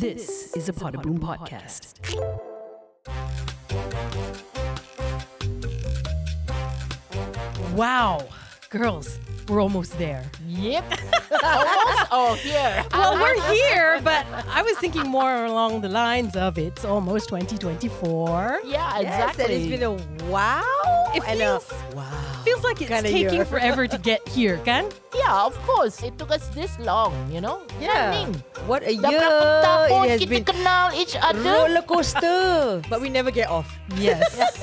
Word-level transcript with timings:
This 0.00 0.52
is 0.54 0.68
a 0.68 0.72
Podaboom 0.72 1.18
podcast. 1.18 1.94
Wow, 7.74 8.24
girls, 8.70 9.18
we're 9.48 9.60
almost 9.60 9.98
there. 9.98 10.24
Yep. 10.46 10.84
Almost 11.42 12.12
all 12.12 12.34
here. 12.34 12.84
Well, 12.92 13.14
we're 13.20 13.52
here, 13.54 14.00
but 14.02 14.26
I 14.48 14.62
was 14.62 14.76
thinking 14.78 15.06
more 15.06 15.44
along 15.44 15.82
the 15.82 15.88
lines 15.88 16.34
of 16.34 16.56
it's 16.58 16.84
almost 16.84 17.28
2024. 17.28 18.60
Yeah, 18.64 19.00
Yes, 19.00 19.02
exactly. 19.02 19.44
and 19.44 19.52
it's 19.52 19.66
been 19.66 19.82
a 19.82 19.92
wow. 20.30 21.12
It 21.14 21.22
feels- 21.24 21.72
wow. 21.94 22.42
Feels 22.44 22.64
like 22.64 22.80
it's 22.80 22.88
Kinda 22.90 23.10
taking 23.10 23.34
year. 23.34 23.44
forever 23.54 23.86
to 23.86 23.98
get 23.98 24.26
here, 24.28 24.58
kan? 24.64 24.88
Yeah, 25.26 25.46
of 25.46 25.54
course. 25.66 26.02
It 26.02 26.18
took 26.18 26.30
us 26.30 26.46
this 26.54 26.78
long, 26.78 27.12
you 27.30 27.40
know? 27.40 27.66
Yeah. 27.82 28.14
Running. 28.14 28.42
What 28.70 28.86
a 28.86 28.94
year 28.94 29.18
berapa 29.18 29.46
tahun 29.66 30.00
it 30.06 30.10
has 30.10 30.20
kita 30.22 30.30
been. 30.30 30.44
kenal 30.46 30.86
each 30.94 31.14
other? 31.18 31.42
Roller 31.42 31.82
coaster. 31.82 32.78
but 32.90 33.02
we 33.02 33.10
never 33.10 33.34
get 33.34 33.50
off. 33.50 33.66
Yes. 33.98 34.22
Yes. 34.38 34.54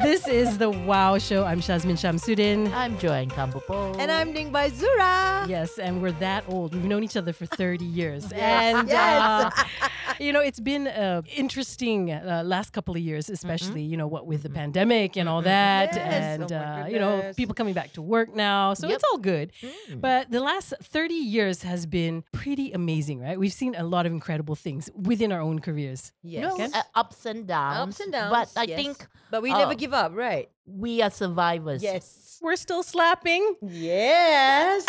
This 0.00 0.26
is 0.26 0.56
the 0.58 0.70
Wow 0.70 1.18
Show. 1.18 1.44
I'm 1.44 1.60
Shazmin 1.60 1.92
Shamsuddin. 1.98 2.72
I'm 2.72 2.98
Joanne 2.98 3.28
Kam 3.28 3.52
Poh 3.52 3.60
Poh. 3.60 3.94
And 3.98 4.10
I'm 4.10 4.32
Ning 4.32 4.50
Baizura. 4.50 5.46
Yes, 5.46 5.78
and 5.78 6.00
we're 6.00 6.12
that 6.12 6.44
old. 6.48 6.74
We've 6.74 6.84
known 6.84 7.04
each 7.04 7.16
other 7.16 7.32
for 7.32 7.44
30 7.46 7.84
years. 7.84 8.26
Yes. 8.32 8.74
And, 8.76 8.88
Yes. 8.88 9.52
uh, 9.54 9.88
you 10.18 10.32
know, 10.32 10.40
it's 10.40 10.60
been 10.60 10.86
uh, 10.88 11.22
interesting 11.36 12.10
uh, 12.10 12.42
last 12.44 12.70
couple 12.72 12.94
of 12.96 13.00
years, 13.02 13.28
especially, 13.28 13.82
you 13.82 13.96
know, 13.96 14.06
what 14.06 14.26
with 14.26 14.42
the 14.42 14.50
pandemic 14.50 15.16
and 15.16 15.28
all 15.28 15.42
that. 15.42 15.94
Yes. 15.94 16.40
And, 16.40 16.52
Oh 16.52 16.56
uh, 16.56 16.86
you 16.88 16.98
know, 16.98 17.32
people 17.36 17.54
coming 17.54 17.74
back 17.74 17.92
to 17.92 18.02
work 18.02 18.34
now. 18.34 18.72
So 18.74 18.88
Yep. 18.88 18.94
it's 18.96 19.04
all 19.12 19.18
good. 19.18 19.52
But 19.94 20.30
the 20.30 20.40
last 20.40 20.72
30 20.82 21.14
years 21.14 21.62
has 21.62 21.84
been 21.86 22.24
pretty 22.32 22.72
amazing, 22.72 23.20
right? 23.20 23.38
We've 23.38 23.52
seen 23.52 23.74
a 23.76 23.84
lot 23.84 24.06
of 24.06 24.12
incredible 24.12 24.54
things 24.54 24.90
within 24.96 25.32
our 25.32 25.40
own 25.40 25.58
careers. 25.60 26.12
Yes. 26.22 26.56
Well, 26.58 26.70
uh, 26.74 26.82
ups 26.94 27.26
and 27.26 27.46
downs. 27.46 27.90
Ups 27.90 28.00
and 28.00 28.12
downs. 28.12 28.30
But 28.54 28.60
I 28.60 28.64
yes. 28.64 28.76
think 28.80 29.06
But 29.30 29.42
we 29.42 29.50
uh, 29.50 29.58
never 29.58 29.74
give 29.82 29.94
up, 30.04 30.12
right? 30.14 30.48
we 30.64 31.02
are 31.02 31.10
survivors. 31.10 31.82
Yes. 31.82 32.38
We're 32.40 32.56
still 32.56 32.82
slapping. 32.82 33.54
Yes. 33.62 34.84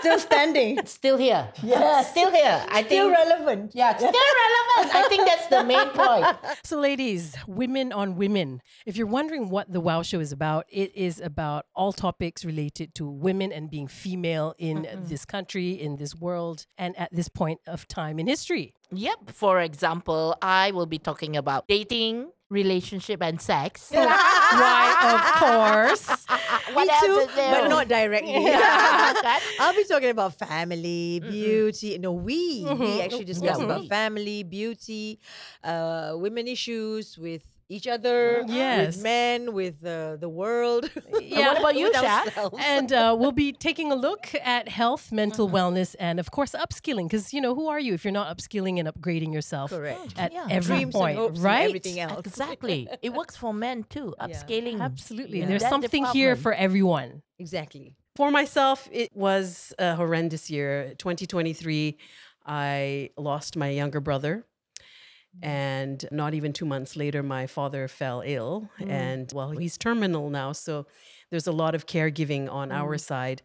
Still 0.00 0.18
standing. 0.18 0.78
Still 0.86 1.16
here. 1.16 1.48
Yes. 1.62 2.10
Still 2.10 2.30
here. 2.30 2.64
I 2.68 2.82
Still 2.84 3.08
think. 3.08 3.18
relevant. 3.18 3.72
yeah, 3.74 3.96
still 3.96 4.12
relevant. 4.46 4.94
I 4.94 5.06
think 5.08 5.26
that's 5.26 5.46
the 5.46 5.64
main 5.64 5.88
point. 5.90 6.36
So, 6.64 6.78
ladies, 6.80 7.34
women 7.46 7.92
on 7.92 8.16
women. 8.16 8.60
If 8.84 8.96
you're 8.96 9.06
wondering 9.18 9.48
what 9.48 9.72
the 9.72 9.80
WOW 9.80 10.02
show 10.02 10.20
is 10.20 10.32
about, 10.32 10.66
it 10.68 10.94
is 10.94 11.20
about 11.20 11.66
all 11.74 11.92
topics 11.92 12.44
related 12.44 12.94
to 12.96 13.08
women 13.08 13.52
and 13.52 13.70
being 13.70 13.88
female 13.88 14.54
in 14.58 14.86
this 15.10 15.24
country, 15.24 15.70
in 15.72 15.96
this 15.96 16.14
world, 16.14 16.66
and 16.76 16.96
at 16.98 17.10
this 17.12 17.28
point 17.28 17.60
of 17.66 17.86
time 17.88 18.18
in 18.18 18.26
history. 18.26 18.74
Yep. 18.92 19.30
For 19.30 19.60
example, 19.60 20.36
I 20.42 20.70
will 20.72 20.86
be 20.86 20.98
talking 20.98 21.36
about 21.36 21.66
dating, 21.68 22.30
relationship, 22.50 23.22
and 23.22 23.40
sex. 23.40 23.90
Why, 23.92 24.86
of 25.14 25.22
course. 25.40 26.06
what 26.74 26.86
Me 26.86 26.92
else 26.92 27.04
too, 27.04 27.18
is 27.28 27.34
there? 27.34 27.60
but 27.60 27.68
not 27.68 27.88
directly. 27.88 28.34
Okay. 29.16 29.38
I'll 29.60 29.74
be 29.74 29.84
talking 29.84 30.10
about 30.10 30.34
family, 30.38 31.20
beauty. 31.20 31.98
No, 31.98 32.12
we 32.12 32.64
we 32.64 32.64
mm-hmm. 32.64 33.00
actually 33.02 33.20
mm-hmm. 33.20 33.26
discuss 33.26 33.58
Yeah, 33.58 33.64
about 33.64 33.80
mm-hmm. 33.80 33.88
family, 33.88 34.42
beauty, 34.42 35.18
uh, 35.64 36.12
women 36.16 36.46
issues 36.48 37.18
with 37.18 37.42
each 37.68 37.86
other, 37.86 38.44
Yes. 38.46 38.96
with 38.96 39.02
men, 39.02 39.52
with 39.52 39.84
uh, 39.84 40.16
the 40.16 40.28
world. 40.28 40.88
Yeah. 41.20 41.48
what 41.48 41.58
about 41.58 41.76
you, 41.76 41.90
with 41.90 42.54
And 42.60 42.92
uh, 42.92 43.16
we'll 43.18 43.32
be 43.32 43.52
taking 43.68 43.90
a 43.90 43.96
look 43.96 44.32
at 44.44 44.68
health, 44.68 45.10
mental 45.12 45.48
wellness, 45.50 45.96
and 45.98 46.20
of 46.20 46.30
course, 46.30 46.52
upskilling. 46.52 47.06
Because, 47.08 47.34
you 47.34 47.40
know, 47.40 47.54
who 47.54 47.66
are 47.68 47.80
you 47.80 47.94
if 47.94 48.04
you're 48.04 48.12
not 48.22 48.28
upskilling 48.36 48.78
and 48.78 48.86
upgrading 48.88 49.32
yourself 49.32 49.70
Correct. 49.70 50.14
at 50.18 50.32
Yeah. 50.32 50.46
every 50.50 50.76
Dreams 50.76 50.94
and 50.94 51.00
point, 51.02 51.18
hopes 51.18 51.36
and 51.38 51.44
right? 51.44 51.64
everything 51.68 51.98
else. 52.00 52.20
Exactly. 52.26 52.88
It 53.02 53.12
works 53.12 53.36
for 53.36 53.52
men 53.52 53.84
too. 53.84 54.14
Upscaling. 54.20 54.80
Absolutely. 54.80 55.42
in 55.42 55.48
There's 55.48 55.62
that 55.62 55.70
something 55.70 56.04
here 56.06 56.36
for 56.36 56.52
everyone. 56.52 57.22
Exactly. 57.38 57.96
For 58.14 58.30
myself, 58.30 58.88
it 58.92 59.10
was 59.14 59.74
a 59.78 59.94
horrendous 59.96 60.48
year. 60.50 60.94
2023, 60.98 61.98
I 62.46 63.10
lost 63.18 63.56
my 63.56 63.68
younger 63.70 64.00
brother. 64.00 64.46
And 65.42 66.04
not 66.10 66.34
even 66.34 66.52
two 66.52 66.64
months 66.64 66.96
later, 66.96 67.22
my 67.22 67.46
father 67.46 67.88
fell 67.88 68.22
ill. 68.24 68.70
Mm. 68.80 68.90
And 68.90 69.32
well, 69.34 69.50
he's 69.50 69.76
terminal 69.76 70.30
now. 70.30 70.52
So 70.52 70.86
there's 71.30 71.46
a 71.46 71.52
lot 71.52 71.74
of 71.74 71.86
caregiving 71.86 72.50
on 72.50 72.72
our 72.72 72.96
mm. 72.96 73.00
side 73.00 73.42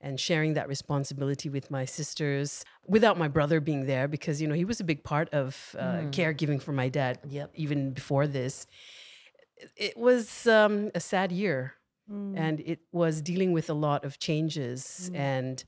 and 0.00 0.18
sharing 0.18 0.54
that 0.54 0.68
responsibility 0.68 1.48
with 1.48 1.70
my 1.70 1.84
sisters 1.84 2.64
without 2.86 3.18
my 3.18 3.28
brother 3.28 3.60
being 3.60 3.86
there 3.86 4.08
because, 4.08 4.40
you 4.40 4.48
know, 4.48 4.54
he 4.54 4.64
was 4.64 4.80
a 4.80 4.84
big 4.84 5.04
part 5.04 5.28
of 5.30 5.76
uh, 5.78 5.82
mm. 5.82 6.10
caregiving 6.10 6.60
for 6.60 6.72
my 6.72 6.88
dad 6.88 7.18
Yep. 7.28 7.50
even 7.54 7.92
before 7.92 8.26
this. 8.26 8.66
It 9.76 9.96
was 9.96 10.46
um, 10.46 10.90
a 10.94 11.00
sad 11.00 11.32
year 11.32 11.74
and 12.34 12.60
it 12.60 12.80
was 12.90 13.22
dealing 13.22 13.52
with 13.52 13.70
a 13.70 13.74
lot 13.74 14.04
of 14.04 14.18
changes. 14.18 15.10
And 15.14 15.62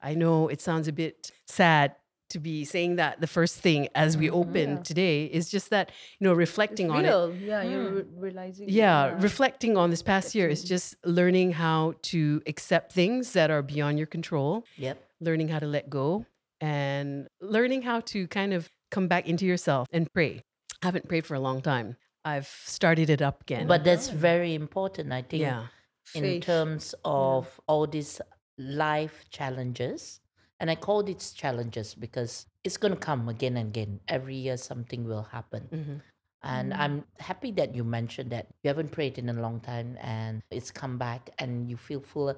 I 0.00 0.14
know 0.14 0.48
it 0.48 0.60
sounds 0.60 0.86
a 0.86 0.92
bit 0.92 1.32
sad 1.46 1.96
to 2.30 2.38
be 2.38 2.64
saying 2.64 2.96
that 2.96 3.20
the 3.20 3.26
first 3.26 3.58
thing 3.58 3.88
as 3.94 4.16
we 4.16 4.26
mm-hmm. 4.26 4.36
open 4.36 4.82
today 4.82 5.24
is 5.24 5.50
just 5.50 5.70
that, 5.70 5.90
you 6.18 6.26
know, 6.26 6.34
reflecting 6.34 6.90
on 6.90 7.04
it. 7.04 7.40
Yeah, 7.40 7.62
you're 7.62 7.88
hmm. 7.88 7.96
re- 7.96 8.04
realizing. 8.16 8.68
Yeah, 8.68 9.14
reflecting 9.20 9.76
on 9.76 9.90
this 9.90 10.02
past 10.02 10.34
year 10.34 10.48
is 10.48 10.64
just 10.64 10.96
learning 11.04 11.52
how 11.52 11.94
to 12.02 12.42
accept 12.46 12.92
things 12.92 13.32
that 13.32 13.50
are 13.50 13.62
beyond 13.62 13.98
your 13.98 14.06
control, 14.06 14.64
Yep. 14.76 15.02
learning 15.20 15.48
how 15.48 15.58
to 15.58 15.66
let 15.66 15.88
go, 15.88 16.26
and 16.60 17.28
learning 17.40 17.82
how 17.82 18.00
to 18.00 18.26
kind 18.28 18.52
of 18.52 18.70
come 18.90 19.08
back 19.08 19.28
into 19.28 19.46
yourself 19.46 19.88
and 19.92 20.12
pray. 20.12 20.42
I 20.82 20.86
haven't 20.86 21.08
prayed 21.08 21.26
for 21.26 21.34
a 21.34 21.40
long 21.40 21.60
time. 21.60 21.96
I've 22.24 22.48
started 22.64 23.10
it 23.10 23.22
up 23.22 23.42
again. 23.42 23.66
But 23.66 23.84
that's 23.84 24.08
very 24.08 24.54
important, 24.54 25.12
I 25.12 25.22
think, 25.22 25.42
yeah. 25.42 25.66
in 26.14 26.22
Faith. 26.22 26.44
terms 26.44 26.94
of 27.04 27.60
all 27.66 27.86
these 27.86 28.20
life 28.58 29.24
challenges. 29.30 30.20
And 30.60 30.70
I 30.70 30.74
call 30.74 31.02
these 31.02 31.32
challenges 31.32 31.94
because 31.94 32.46
it's 32.64 32.76
going 32.76 32.92
to 32.92 32.98
come 32.98 33.28
again 33.28 33.56
and 33.56 33.68
again. 33.68 34.00
Every 34.08 34.34
year, 34.34 34.56
something 34.56 35.04
will 35.04 35.22
happen. 35.22 35.68
Mhm. 35.72 36.02
And 36.42 36.72
I'm 36.74 37.04
happy 37.18 37.50
that 37.52 37.74
you 37.74 37.82
mentioned 37.84 38.30
that 38.30 38.46
you 38.62 38.68
haven't 38.68 38.90
prayed 38.92 39.18
in 39.18 39.28
a 39.28 39.32
long 39.34 39.60
time 39.60 39.98
and 40.00 40.42
it's 40.50 40.70
come 40.70 40.96
back 40.98 41.30
and 41.38 41.68
you 41.68 41.76
feel 41.76 42.00
full. 42.00 42.34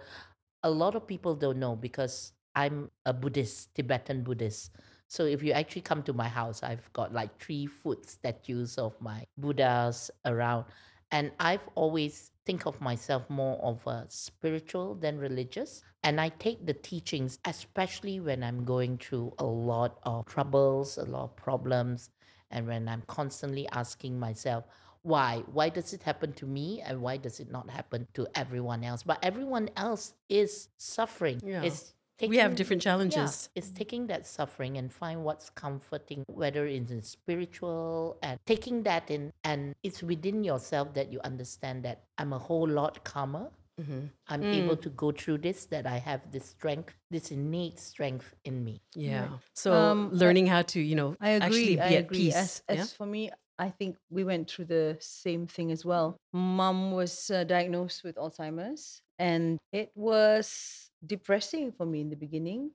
A 0.62 0.70
lot 0.70 0.94
of 0.94 1.06
people 1.06 1.34
don't 1.34 1.58
know 1.58 1.76
because 1.76 2.32
I'm 2.54 2.90
a 3.04 3.12
Buddhist, 3.12 3.74
Tibetan 3.74 4.22
Buddhist. 4.22 4.72
So 5.08 5.24
if 5.24 5.42
you 5.42 5.52
actually 5.52 5.82
come 5.82 6.02
to 6.04 6.12
my 6.12 6.28
house, 6.28 6.62
I've 6.62 6.90
got 6.92 7.12
like 7.12 7.38
three 7.38 7.66
foot 7.66 8.08
statues 8.08 8.78
of 8.78 8.98
my 9.00 9.24
Buddhas 9.36 10.10
around. 10.24 10.66
And 11.12 11.32
I've 11.40 11.68
always 11.74 12.30
think 12.50 12.66
of 12.66 12.80
myself 12.80 13.22
more 13.30 13.56
of 13.62 13.86
a 13.86 14.04
spiritual 14.08 14.96
than 14.96 15.16
religious. 15.18 15.84
And 16.02 16.20
I 16.20 16.30
take 16.30 16.66
the 16.66 16.74
teachings, 16.74 17.38
especially 17.44 18.18
when 18.18 18.42
I'm 18.42 18.64
going 18.64 18.98
through 18.98 19.34
a 19.38 19.44
lot 19.44 20.00
of 20.02 20.26
troubles, 20.26 20.98
a 20.98 21.04
lot 21.04 21.24
of 21.30 21.36
problems, 21.36 22.10
and 22.50 22.66
when 22.66 22.88
I'm 22.88 23.04
constantly 23.06 23.68
asking 23.70 24.18
myself, 24.18 24.64
why? 25.02 25.44
Why 25.52 25.68
does 25.68 25.92
it 25.92 26.02
happen 26.02 26.32
to 26.32 26.44
me 26.44 26.82
and 26.84 27.00
why 27.00 27.18
does 27.18 27.38
it 27.38 27.52
not 27.52 27.70
happen 27.70 28.08
to 28.14 28.26
everyone 28.34 28.82
else? 28.82 29.04
But 29.04 29.20
everyone 29.22 29.70
else 29.76 30.14
is 30.28 30.70
suffering. 30.76 31.40
Yeah. 31.44 31.62
It's 31.62 31.94
We 32.20 32.36
have 32.36 32.50
taking- 32.50 32.56
different 32.56 32.84
yeah, 32.84 32.90
challenges. 32.92 33.48
it's 33.54 33.70
taking 33.70 34.06
that 34.08 34.26
suffering 34.26 34.76
and 34.76 34.92
find 34.92 35.24
what's 35.24 35.50
comforting, 35.50 36.24
whether 36.28 36.66
it's 36.66 36.90
in 36.90 37.02
spiritual 37.02 38.18
and 38.22 38.38
taking 38.46 38.82
that 38.84 39.10
in, 39.10 39.32
and 39.44 39.74
it's 39.82 40.02
within 40.02 40.44
yourself 40.44 40.94
that 40.94 41.12
you 41.12 41.20
understand 41.24 41.84
that 41.84 42.04
I'm 42.18 42.32
a 42.32 42.38
whole 42.38 42.68
lot 42.68 43.04
calmer. 43.04 43.50
Mhm. 43.80 44.10
I'm 44.28 44.42
able 44.44 44.76
to 44.76 44.90
go 44.90 45.10
through 45.10 45.38
this, 45.38 45.64
that 45.66 45.86
I 45.86 45.96
have 45.96 46.30
this 46.30 46.44
strength, 46.44 46.92
this 47.10 47.30
innate 47.30 47.78
strength 47.80 48.34
in 48.44 48.62
me. 48.62 48.82
Yeah. 48.94 49.38
So 49.54 49.72
Um, 49.72 50.10
learning 50.12 50.48
how 50.48 50.62
to, 50.62 50.80
you 50.80 50.94
know, 50.96 51.16
I 51.18 51.30
agree. 51.30 51.46
actually 51.46 51.76
be 51.76 51.80
I 51.80 51.92
at 51.94 52.04
agree. 52.04 52.18
peace. 52.18 52.34
As, 52.36 52.62
as 52.68 52.76
yeah? 52.78 52.84
for 52.84 53.06
me, 53.06 53.30
I 53.58 53.70
think 53.70 53.96
we 54.10 54.22
went 54.24 54.50
through 54.50 54.66
the 54.66 54.98
same 55.00 55.46
thing 55.46 55.70
as 55.72 55.84
well. 55.86 56.18
Mom 56.32 56.92
was 56.92 57.30
uh, 57.30 57.44
diagnosed 57.44 58.04
with 58.04 58.16
Alzheimer's, 58.16 59.00
and 59.20 59.60
it 59.72 59.92
was 59.94 60.90
depressing 61.04 61.72
for 61.72 61.84
me 61.84 62.00
in 62.00 62.08
the 62.10 62.16
beginning 62.16 62.72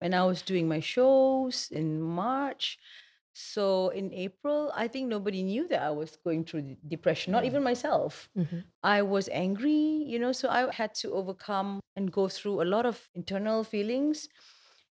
when 0.00 0.12
I 0.12 0.24
was 0.24 0.42
doing 0.42 0.68
my 0.68 0.80
shows 0.80 1.68
in 1.72 2.00
March. 2.02 2.78
So 3.32 3.88
in 3.90 4.12
April, 4.12 4.72
I 4.74 4.88
think 4.88 5.08
nobody 5.08 5.42
knew 5.42 5.68
that 5.68 5.82
I 5.82 5.90
was 5.90 6.16
going 6.24 6.44
through 6.44 6.76
depression, 6.86 7.32
not 7.32 7.44
even 7.44 7.62
myself. 7.64 8.28
Mhm. 8.36 8.64
I 8.82 9.02
was 9.02 9.28
angry, 9.32 10.04
you 10.12 10.18
know, 10.18 10.32
so 10.32 10.48
I 10.48 10.72
had 10.72 10.94
to 11.02 11.12
overcome 11.12 11.80
and 11.96 12.12
go 12.12 12.28
through 12.28 12.62
a 12.62 12.68
lot 12.68 12.86
of 12.86 13.08
internal 13.14 13.64
feelings. 13.64 14.28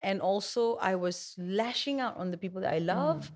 And 0.02 0.22
also, 0.22 0.78
I 0.78 0.96
was 0.96 1.36
lashing 1.38 2.00
out 2.00 2.18
on 2.18 2.32
the 2.32 2.38
people 2.38 2.62
that 2.62 2.74
I 2.74 2.80
love. 2.80 3.32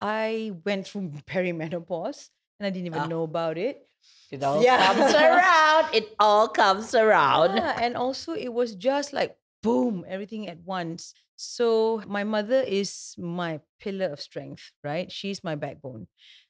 I 0.00 0.52
went 0.64 0.86
through 0.86 1.12
perimenopause 1.28 2.30
and 2.58 2.66
I 2.66 2.70
didn't 2.70 2.86
even 2.86 3.02
Ah. 3.02 3.06
know 3.06 3.22
about 3.22 3.58
it. 3.58 3.82
It 4.30 4.42
all 4.42 4.62
Yeah. 4.62 4.92
comes 4.92 5.14
around. 5.14 5.94
It 5.94 6.14
all 6.18 6.48
comes 6.48 6.94
around. 6.94 7.56
Yeah, 7.56 7.78
and 7.80 7.96
also, 7.96 8.32
it 8.34 8.52
was 8.52 8.74
just 8.74 9.12
like 9.12 9.36
boom, 9.62 10.04
everything 10.08 10.48
at 10.48 10.58
once. 10.64 11.14
So 11.36 12.02
my 12.06 12.24
mother 12.24 12.60
is 12.62 13.14
my 13.18 13.60
pillar 13.80 14.06
of 14.06 14.20
strength, 14.20 14.72
right? 14.82 15.10
She's 15.12 15.44
my 15.44 15.54
backbone. 15.54 16.06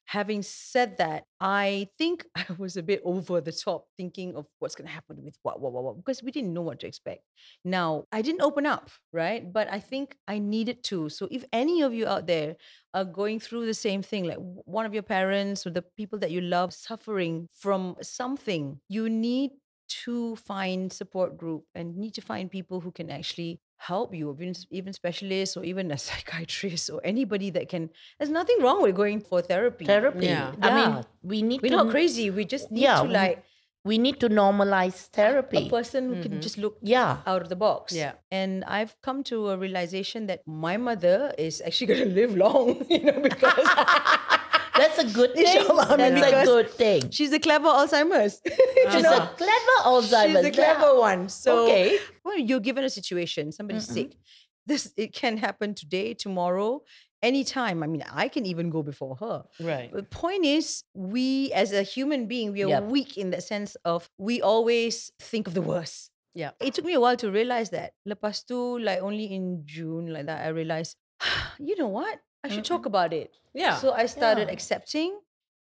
Having 0.07 0.43
said 0.43 0.97
that, 0.97 1.25
I 1.39 1.89
think 1.97 2.25
I 2.35 2.45
was 2.57 2.77
a 2.77 2.83
bit 2.83 3.01
over 3.03 3.39
the 3.41 3.51
top 3.51 3.85
thinking 3.97 4.35
of 4.35 4.45
what's 4.59 4.75
going 4.75 4.87
to 4.87 4.93
happen 4.93 5.23
with 5.23 5.37
what, 5.43 5.61
what, 5.61 5.71
what, 5.73 5.83
what, 5.83 5.97
because 5.97 6.23
we 6.23 6.31
didn't 6.31 6.53
know 6.53 6.61
what 6.61 6.79
to 6.79 6.87
expect. 6.87 7.21
Now, 7.63 8.05
I 8.11 8.21
didn't 8.21 8.41
open 8.41 8.65
up, 8.65 8.89
right? 9.13 9.51
But 9.51 9.71
I 9.71 9.79
think 9.79 10.15
I 10.27 10.39
needed 10.39 10.83
to. 10.85 11.09
So 11.09 11.27
if 11.29 11.43
any 11.53 11.81
of 11.81 11.93
you 11.93 12.07
out 12.07 12.27
there 12.27 12.55
are 12.93 13.05
going 13.05 13.39
through 13.39 13.65
the 13.65 13.73
same 13.73 14.01
thing, 14.01 14.25
like 14.25 14.39
one 14.39 14.85
of 14.85 14.93
your 14.93 15.03
parents 15.03 15.65
or 15.67 15.71
the 15.71 15.83
people 15.95 16.19
that 16.19 16.31
you 16.31 16.41
love 16.41 16.73
suffering 16.73 17.47
from 17.53 17.95
something, 18.01 18.79
you 18.89 19.09
need 19.09 19.51
to 19.87 20.35
find 20.35 20.91
support 20.91 21.37
group 21.37 21.63
and 21.75 21.95
need 21.97 22.13
to 22.13 22.21
find 22.21 22.51
people 22.51 22.79
who 22.81 22.91
can 22.91 23.09
actually 23.09 23.59
help 23.77 24.13
you 24.13 24.33
even 24.33 24.53
even 24.71 24.91
specialists 24.93 25.55
or 25.55 25.63
even 25.63 25.91
a 25.91 25.97
psychiatrist 26.07 26.89
or 26.89 26.99
anybody 27.03 27.49
that 27.51 27.69
can 27.69 27.89
there's 28.17 28.29
nothing 28.31 28.57
wrong 28.61 28.81
with 28.81 28.95
going 28.95 29.21
for 29.21 29.41
therapy 29.41 29.85
Therapy. 29.85 30.25
Yeah. 30.25 30.51
I 30.61 30.69
mean, 30.75 31.05
we 31.23 31.41
need 31.41 31.61
we're 31.61 31.69
to 31.69 31.75
not 31.77 31.89
crazy 31.89 32.29
we 32.31 32.45
just 32.45 32.71
need 32.71 32.81
Yeah, 32.81 33.03
to 33.03 33.09
like 33.09 33.43
we 33.85 33.97
need 33.97 34.19
to 34.19 34.27
normalize 34.27 35.07
therapy. 35.15 35.57
a 35.57 35.59
therapy. 35.61 35.69
person 35.69 36.01
who 36.13 36.21
can 36.21 36.31
mm-hmm. 36.33 36.41
just 36.41 36.57
look 36.57 36.77
Yeah. 36.81 37.17
out 37.25 37.41
of 37.41 37.49
the 37.49 37.55
box 37.55 37.93
Yeah. 37.93 38.13
and 38.31 38.63
i've 38.65 38.99
come 39.01 39.23
to 39.31 39.49
a 39.49 39.57
realization 39.57 40.27
that 40.27 40.41
my 40.45 40.75
mother 40.77 41.33
is 41.37 41.61
actually 41.65 41.87
going 41.93 42.03
to 42.09 42.13
live 42.21 42.35
long 42.35 42.85
you 42.89 43.03
know 43.03 43.19
because 43.21 43.67
That's 44.77 44.99
a 44.99 45.05
good 45.05 45.33
thing. 45.35 45.45
Inshallah, 45.45 45.97
That's 45.97 46.27
a 46.27 46.45
good 46.45 46.69
thing. 46.71 47.09
she's 47.11 47.33
a 47.33 47.39
clever 47.39 47.67
alzheimer's 47.67 48.41
She's 48.91 49.05
a 49.05 49.29
clever 49.37 49.75
Alzheimer's. 49.85 50.45
She's 50.45 50.45
a 50.45 50.51
clever 50.51 50.99
one. 50.99 51.29
So 51.29 51.65
Okay. 51.65 51.97
when 52.23 52.47
you're 52.47 52.59
given 52.59 52.83
a 52.83 52.89
situation, 52.89 53.51
somebody's 53.51 53.85
sick, 53.87 54.15
this 54.65 54.91
it 54.97 55.13
can 55.13 55.37
happen 55.37 55.73
today, 55.73 56.13
tomorrow, 56.13 56.81
anytime. 57.23 57.83
I 57.83 57.87
mean, 57.87 58.03
I 58.11 58.27
can 58.27 58.45
even 58.45 58.69
go 58.69 58.83
before 58.83 59.15
her. 59.17 59.43
Right. 59.59 59.91
The 59.91 60.03
point 60.03 60.45
is, 60.45 60.83
we 60.93 61.51
as 61.53 61.71
a 61.73 61.83
human 61.83 62.27
being, 62.27 62.51
we 62.51 62.63
are 62.63 62.69
Yep. 62.69 62.83
weak 62.91 63.17
in 63.17 63.29
the 63.31 63.41
sense 63.41 63.75
of 63.85 64.09
we 64.17 64.41
always 64.41 65.11
think 65.19 65.47
of 65.47 65.53
the 65.53 65.61
worst. 65.61 66.11
Yeah. 66.35 66.51
It 66.61 66.73
took 66.75 66.85
me 66.85 66.93
a 66.93 66.99
while 67.01 67.17
to 67.17 67.31
realize 67.31 67.71
that. 67.71 67.93
Lepas 68.07 68.45
tu, 68.45 68.77
like 68.79 69.01
only 69.01 69.25
in 69.33 69.63
June, 69.65 70.13
like 70.13 70.27
that, 70.27 70.45
I 70.45 70.49
realized, 70.49 70.95
you 71.59 71.75
know 71.77 71.87
what? 71.89 72.19
I 72.51 72.55
should 72.55 72.65
talk 72.65 72.85
about 72.85 73.13
it. 73.13 73.31
Yeah. 73.53 73.77
So 73.77 73.91
I 73.91 74.05
started 74.07 74.47
Yeah. 74.47 74.53
accepting, 74.53 75.19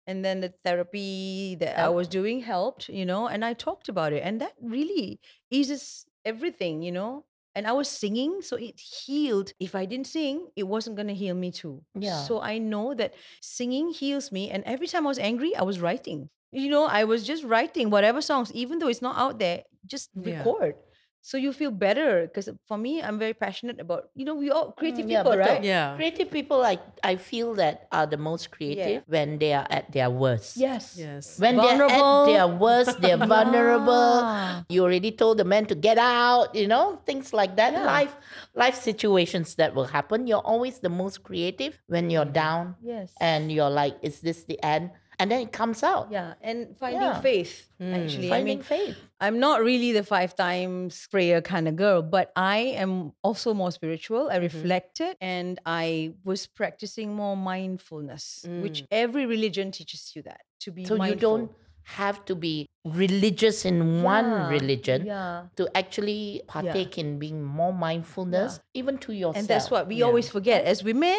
and 0.07 0.23
then 0.25 0.41
the 0.41 0.53
therapy 0.63 1.55
that 1.59 1.77
I 1.79 1.89
was 1.89 2.07
doing 2.07 2.41
helped, 2.41 2.89
you 2.89 3.05
know, 3.05 3.27
and 3.27 3.43
I 3.43 3.53
talked 3.53 3.89
about 3.89 4.13
it, 4.13 4.21
and 4.23 4.39
that 4.41 4.53
really 4.61 5.19
eases 5.49 6.05
everything, 6.23 6.81
you 6.81 6.91
know. 6.91 7.25
And 7.57 7.65
I 7.67 7.71
was 7.71 7.87
singing, 7.87 8.41
so 8.41 8.57
it 8.57 8.77
healed. 8.79 9.53
If 9.61 9.75
I 9.75 9.85
didn't 9.85 10.07
sing, 10.07 10.47
it 10.57 10.63
wasn't 10.67 10.97
gonna 10.97 11.13
heal 11.13 11.35
me 11.35 11.51
too. 11.51 11.83
Yeah. 11.97 12.21
So 12.27 12.41
I 12.41 12.57
know 12.57 12.93
that 12.95 13.13
singing 13.41 13.89
heals 13.89 14.31
me, 14.31 14.51
and 14.51 14.61
every 14.65 14.87
time 14.87 15.05
I 15.07 15.09
was 15.09 15.19
angry, 15.19 15.55
I 15.55 15.63
was 15.63 15.79
writing. 15.79 16.29
You 16.51 16.69
know, 16.69 16.85
I 16.85 17.03
was 17.05 17.25
just 17.25 17.43
writing 17.43 17.89
whatever 17.89 18.21
songs, 18.21 18.51
even 18.53 18.79
though 18.79 18.89
it's 18.89 19.01
not 19.01 19.15
out 19.17 19.39
there, 19.39 19.63
just 19.85 20.09
Yeah. 20.15 20.43
Record. 21.25 21.31
So 21.31 21.37
you 21.41 21.53
feel 21.53 21.71
better 21.71 22.27
because 22.29 22.49
for 22.67 22.77
me, 22.77 23.01
I'm 23.01 23.17
very 23.17 23.33
passionate 23.33 23.79
about. 23.81 24.09
You 24.13 24.25
know, 24.25 24.35
we 24.35 24.51
all 24.51 24.71
creative 24.77 25.05
Mm, 25.05 25.11
yeah, 25.11 25.23
people, 25.23 25.31
betul. 25.37 25.47
right? 25.57 25.63
Yeah. 25.63 25.95
Creative 25.97 26.29
people, 26.29 26.61
I, 26.63 26.77
I 27.03 27.15
feel 27.17 27.55
that 27.55 27.87
are 27.91 28.05
the 28.05 28.17
most 28.17 28.51
creative 28.51 29.03
when 29.07 29.39
they 29.39 29.53
are 29.53 29.65
at 29.69 29.91
their 29.91 30.09
worst. 30.09 30.57
Yes. 30.57 30.95
Yes. 30.97 31.39
When 31.39 31.57
they're 31.57 31.77
Vulnerable. 31.77 32.21
at 32.21 32.25
their 32.29 32.47
worst, 32.47 33.01
they're 33.01 33.17
vulnerable. 33.27 34.21
You 34.69 34.83
already 34.83 35.11
told 35.11 35.37
the 35.37 35.45
man 35.45 35.65
to 35.67 35.75
get 35.75 35.97
out, 35.97 36.53
you 36.53 36.67
know, 36.67 37.01
things 37.05 37.33
like 37.33 37.55
that. 37.57 37.73
Yeah. 37.73 37.85
Life 37.85 38.15
life 38.55 38.75
situations 38.75 39.55
that 39.55 39.73
will 39.75 39.85
happen. 39.89 40.27
You're 40.27 40.45
always 40.45 40.79
the 40.79 40.89
most 40.89 41.23
creative 41.23 41.81
when 41.87 42.09
you're 42.09 42.25
down 42.29 42.75
Yes. 42.81 43.11
and 43.19 43.51
you're 43.51 43.69
like, 43.69 43.97
is 44.01 44.21
this 44.21 44.45
the 44.45 44.61
end? 44.63 44.91
And 45.19 45.31
then 45.31 45.41
it 45.41 45.51
comes 45.51 45.83
out. 45.83 46.11
Yeah, 46.11 46.33
and 46.41 46.77
finding 46.77 47.01
Yeah. 47.01 47.21
faith. 47.21 47.69
Hmm. 47.77 47.93
Actually, 47.93 48.27
I 48.27 48.35
Finding 48.35 48.57
mean, 48.57 48.63
faith. 48.63 48.97
I'm 49.19 49.39
not 49.39 49.63
really 49.63 49.91
the 49.91 50.03
five 50.03 50.35
times 50.35 51.07
prayer 51.11 51.41
kind 51.41 51.67
of 51.67 51.75
girl, 51.75 52.01
but 52.01 52.31
I 52.35 52.57
am 52.83 53.13
also 53.23 53.53
more 53.53 53.71
spiritual. 53.71 54.29
I 54.29 54.35
mm-hmm. 54.35 54.43
reflected 54.43 55.17
and 55.21 55.59
I 55.65 56.13
was 56.23 56.47
practicing 56.47 57.15
more 57.15 57.37
mindfulness, 57.37 58.45
which 58.47 58.83
mm. 58.83 58.87
every 58.91 59.25
religion 59.25 59.71
teaches 59.71 60.11
you 60.15 60.21
that 60.23 60.41
to 60.61 60.71
be 60.71 60.85
So 60.85 61.01
you 61.03 61.15
don't 61.15 61.51
have 61.83 62.25
to 62.25 62.35
be 62.35 62.69
religious 62.85 63.65
in 63.65 64.03
one 64.05 64.29
Yeah, 64.29 64.49
religion 64.49 64.99
Yeah. 65.09 65.49
to 65.57 65.65
actually 65.75 66.41
partake 66.47 66.97
in 67.01 67.17
being 67.17 67.41
more 67.43 67.73
mindfulness, 67.73 68.59
even 68.73 68.97
to 68.99 69.13
yourself. 69.13 69.35
And 69.37 69.47
that's 69.49 69.71
what 69.73 69.87
we 69.89 69.99
Yeah. 69.99 70.05
always 70.05 70.29
forget. 70.29 70.65
As 70.65 70.83
women, 70.85 71.17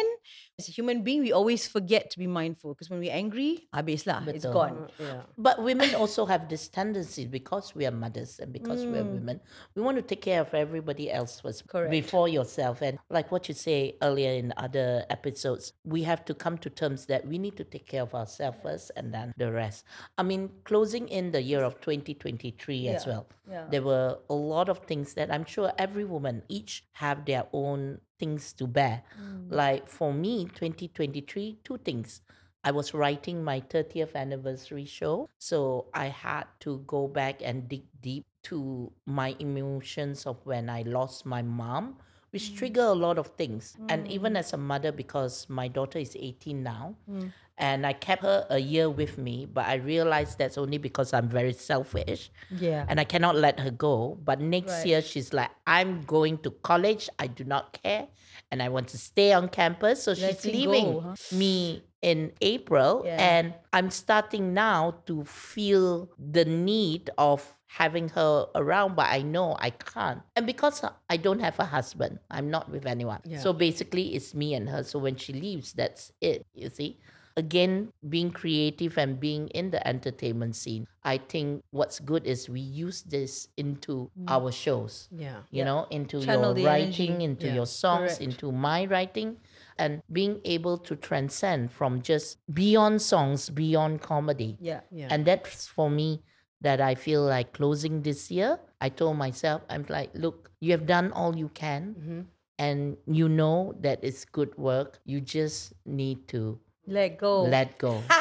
as 0.57 0.69
a 0.69 0.71
human 0.71 1.03
being, 1.03 1.21
we 1.21 1.31
always 1.35 1.67
forget 1.67 2.09
to 2.11 2.17
be 2.17 2.25
mindful 2.25 2.73
because 2.73 2.89
when 2.89 2.99
we're 3.03 3.11
angry, 3.13 3.67
habis 3.75 4.07
lah, 4.07 4.23
it's 4.25 4.47
Betul. 4.47 4.53
gone. 4.55 4.75
Yeah. 4.97 5.21
But 5.37 5.61
women 5.61 5.93
also 5.93 6.25
have 6.25 6.47
this 6.49 6.67
tendency 6.71 7.27
because 7.27 7.75
we 7.75 7.85
are 7.85 7.91
mothers 7.93 8.39
and 8.39 8.49
because 8.55 8.81
we 8.87 8.97
are 8.97 9.05
women, 9.05 9.41
we 9.75 9.83
want 9.83 9.97
to 9.99 10.01
take 10.01 10.21
care 10.23 10.39
of 10.41 10.53
everybody 10.55 11.11
else 11.11 11.41
first 11.43 11.67
Mm. 11.67 11.69
Correct. 11.69 11.91
before 11.91 12.27
yourself. 12.31 12.81
And 12.81 12.97
like 13.11 13.29
what 13.29 13.47
you 13.51 13.53
say 13.53 13.97
earlier 14.01 14.31
in 14.31 14.53
other 14.57 15.03
episodes, 15.11 15.73
we 15.83 16.01
have 16.07 16.23
to 16.25 16.33
come 16.33 16.57
to 16.63 16.69
terms 16.71 17.05
that 17.11 17.27
we 17.27 17.37
need 17.37 17.57
to 17.59 17.63
take 17.67 17.85
care 17.85 18.01
of 18.07 18.15
ourselves 18.15 18.57
first 18.63 18.91
and 18.95 19.13
then 19.13 19.33
the 19.37 19.51
rest. 19.51 19.83
I 20.17 20.23
mean, 20.23 20.49
closing 20.63 21.07
in 21.09 21.31
the 21.35 21.41
year 21.41 21.56
of 21.63 21.79
2023 21.81 22.87
as 22.89 23.05
well, 23.05 23.27
yeah. 23.49 23.65
there 23.69 23.81
were 23.81 24.17
a 24.29 24.33
lot 24.33 24.69
of 24.69 24.79
things 24.79 25.13
that 25.13 25.31
I'm 25.31 25.45
sure 25.45 25.71
every 25.77 26.05
woman 26.05 26.43
each 26.47 26.83
have 26.93 27.25
their 27.25 27.45
own 27.53 27.99
things 28.19 28.53
to 28.53 28.67
bear. 28.67 29.03
Mm. 29.21 29.51
Like 29.51 29.87
for 29.87 30.13
me, 30.13 30.45
2023, 30.45 31.59
two 31.63 31.77
things. 31.77 32.21
I 32.63 32.71
was 32.71 32.93
writing 32.93 33.43
my 33.43 33.61
30th 33.61 34.15
anniversary 34.15 34.85
show, 34.85 35.29
so 35.37 35.85
I 35.93 36.07
had 36.07 36.45
to 36.61 36.83
go 36.85 37.07
back 37.07 37.41
and 37.41 37.69
dig 37.69 37.83
deep 38.01 38.25
to 38.43 38.91
my 39.05 39.35
emotions 39.39 40.25
of 40.25 40.37
when 40.45 40.69
I 40.69 40.81
lost 40.81 41.25
my 41.25 41.41
mom, 41.41 41.97
which 42.31 42.51
mm. 42.51 42.57
trigger 42.57 42.81
a 42.81 42.93
lot 42.93 43.17
of 43.17 43.27
things. 43.37 43.77
And 43.87 44.07
even 44.11 44.33
mm. 44.33 44.39
as 44.39 44.53
a 44.53 44.57
mother, 44.57 44.91
because 44.91 45.47
my 45.49 45.67
daughter 45.67 45.99
is 45.99 46.15
18 46.19 46.61
now, 46.61 46.95
mm. 47.09 47.31
And 47.57 47.85
I 47.87 47.93
kept 47.93 48.21
her 48.23 48.45
a 48.49 48.59
year 48.59 48.89
with 48.89 49.17
me, 49.17 49.45
but 49.51 49.65
I 49.67 49.75
realized 49.75 50.37
that's 50.37 50.57
only 50.57 50.77
because 50.77 51.13
I'm 51.13 51.27
very 51.27 51.53
selfish 51.53 52.29
Yeah. 52.51 52.85
and 52.87 52.99
I 52.99 53.03
cannot 53.03 53.35
let 53.35 53.59
her 53.59 53.71
go. 53.71 54.17
But 54.23 54.39
next 54.39 54.71
Right. 54.73 54.85
year, 54.87 55.01
she's 55.01 55.33
like, 55.33 55.49
I'm 55.65 56.03
going 56.03 56.37
to 56.39 56.51
college. 56.51 57.09
I 57.17 57.27
do 57.27 57.43
not 57.43 57.73
care. 57.81 58.07
And 58.51 58.61
I 58.61 58.69
want 58.69 58.87
to 58.89 58.97
stay 58.97 59.33
on 59.33 59.49
campus. 59.49 60.03
So 60.03 60.11
Let 60.11 60.19
she's 60.41 60.45
leaving 60.45 60.93
go, 60.93 60.99
huh? 61.01 61.15
me 61.31 61.83
in 62.01 62.31
April. 62.41 63.01
Yeah. 63.05 63.17
And 63.19 63.53
I'm 63.73 63.89
starting 63.89 64.53
now 64.53 64.95
to 65.07 65.23
feel 65.23 66.09
the 66.19 66.45
need 66.45 67.09
of 67.17 67.53
having 67.65 68.07
her 68.09 68.45
around, 68.55 68.95
but 68.95 69.07
I 69.09 69.21
know 69.23 69.55
I 69.59 69.71
can't. 69.71 70.21
And 70.35 70.45
because 70.45 70.83
I 71.09 71.17
don't 71.17 71.39
have 71.41 71.59
a 71.59 71.65
husband, 71.65 72.19
I'm 72.31 72.49
not 72.49 72.69
with 72.71 72.85
anyone. 72.85 73.19
Yeah. 73.25 73.39
So 73.39 73.51
basically, 73.51 74.15
it's 74.15 74.33
me 74.33 74.53
and 74.53 74.69
her. 74.69 74.83
So 74.83 74.99
when 74.99 75.15
she 75.17 75.33
leaves, 75.33 75.73
that's 75.73 76.11
it, 76.21 76.45
you 76.53 76.69
see 76.69 76.99
again 77.37 77.93
being 78.09 78.31
creative 78.31 78.97
and 78.97 79.19
being 79.19 79.47
in 79.49 79.69
the 79.69 79.81
entertainment 79.87 80.55
scene 80.55 80.87
i 81.05 81.17
think 81.17 81.61
what's 81.69 81.99
good 81.99 82.25
is 82.25 82.49
we 82.49 82.59
use 82.59 83.03
this 83.03 83.47
into 83.57 84.09
our 84.27 84.51
shows 84.51 85.07
Yeah. 85.11 85.41
you 85.51 85.63
know 85.63 85.85
into 85.91 86.19
Channel 86.19 86.57
your 86.57 86.67
energy. 86.69 86.97
writing 86.97 87.21
into 87.21 87.45
Yeah. 87.47 87.53
your 87.61 87.65
songs 87.69 88.17
Correct. 88.17 88.21
into 88.21 88.51
my 88.51 88.85
writing 88.85 89.37
and 89.77 90.01
being 90.11 90.41
able 90.45 90.77
to 90.89 90.95
transcend 90.95 91.71
from 91.71 92.01
just 92.01 92.37
beyond 92.51 93.01
songs 93.01 93.49
beyond 93.51 94.01
comedy 94.01 94.57
Yeah. 94.59 94.81
Yeah. 94.91 95.07
and 95.11 95.23
that's 95.23 95.67
for 95.67 95.89
me 95.89 96.23
that 96.61 96.81
i 96.81 96.95
feel 96.95 97.21
like 97.23 97.53
closing 97.53 98.01
this 98.01 98.31
year 98.31 98.57
i 98.81 98.89
told 98.89 99.15
myself 99.15 99.61
i'm 99.69 99.85
like 99.89 100.09
look 100.15 100.49
you 100.59 100.71
have 100.71 100.87
done 100.87 101.11
all 101.13 101.37
you 101.37 101.49
can 101.53 101.93
Mm-hmm. 101.93 102.21
and 102.57 102.97
you 103.05 103.29
know 103.29 103.73
that 103.85 103.99
it's 104.01 104.25
good 104.25 104.57
work 104.57 104.97
you 105.05 105.21
just 105.21 105.73
need 105.85 106.27
to 106.33 106.57
Let 106.87 107.17
go. 107.17 107.43
let 107.43 107.77
go 107.77 108.01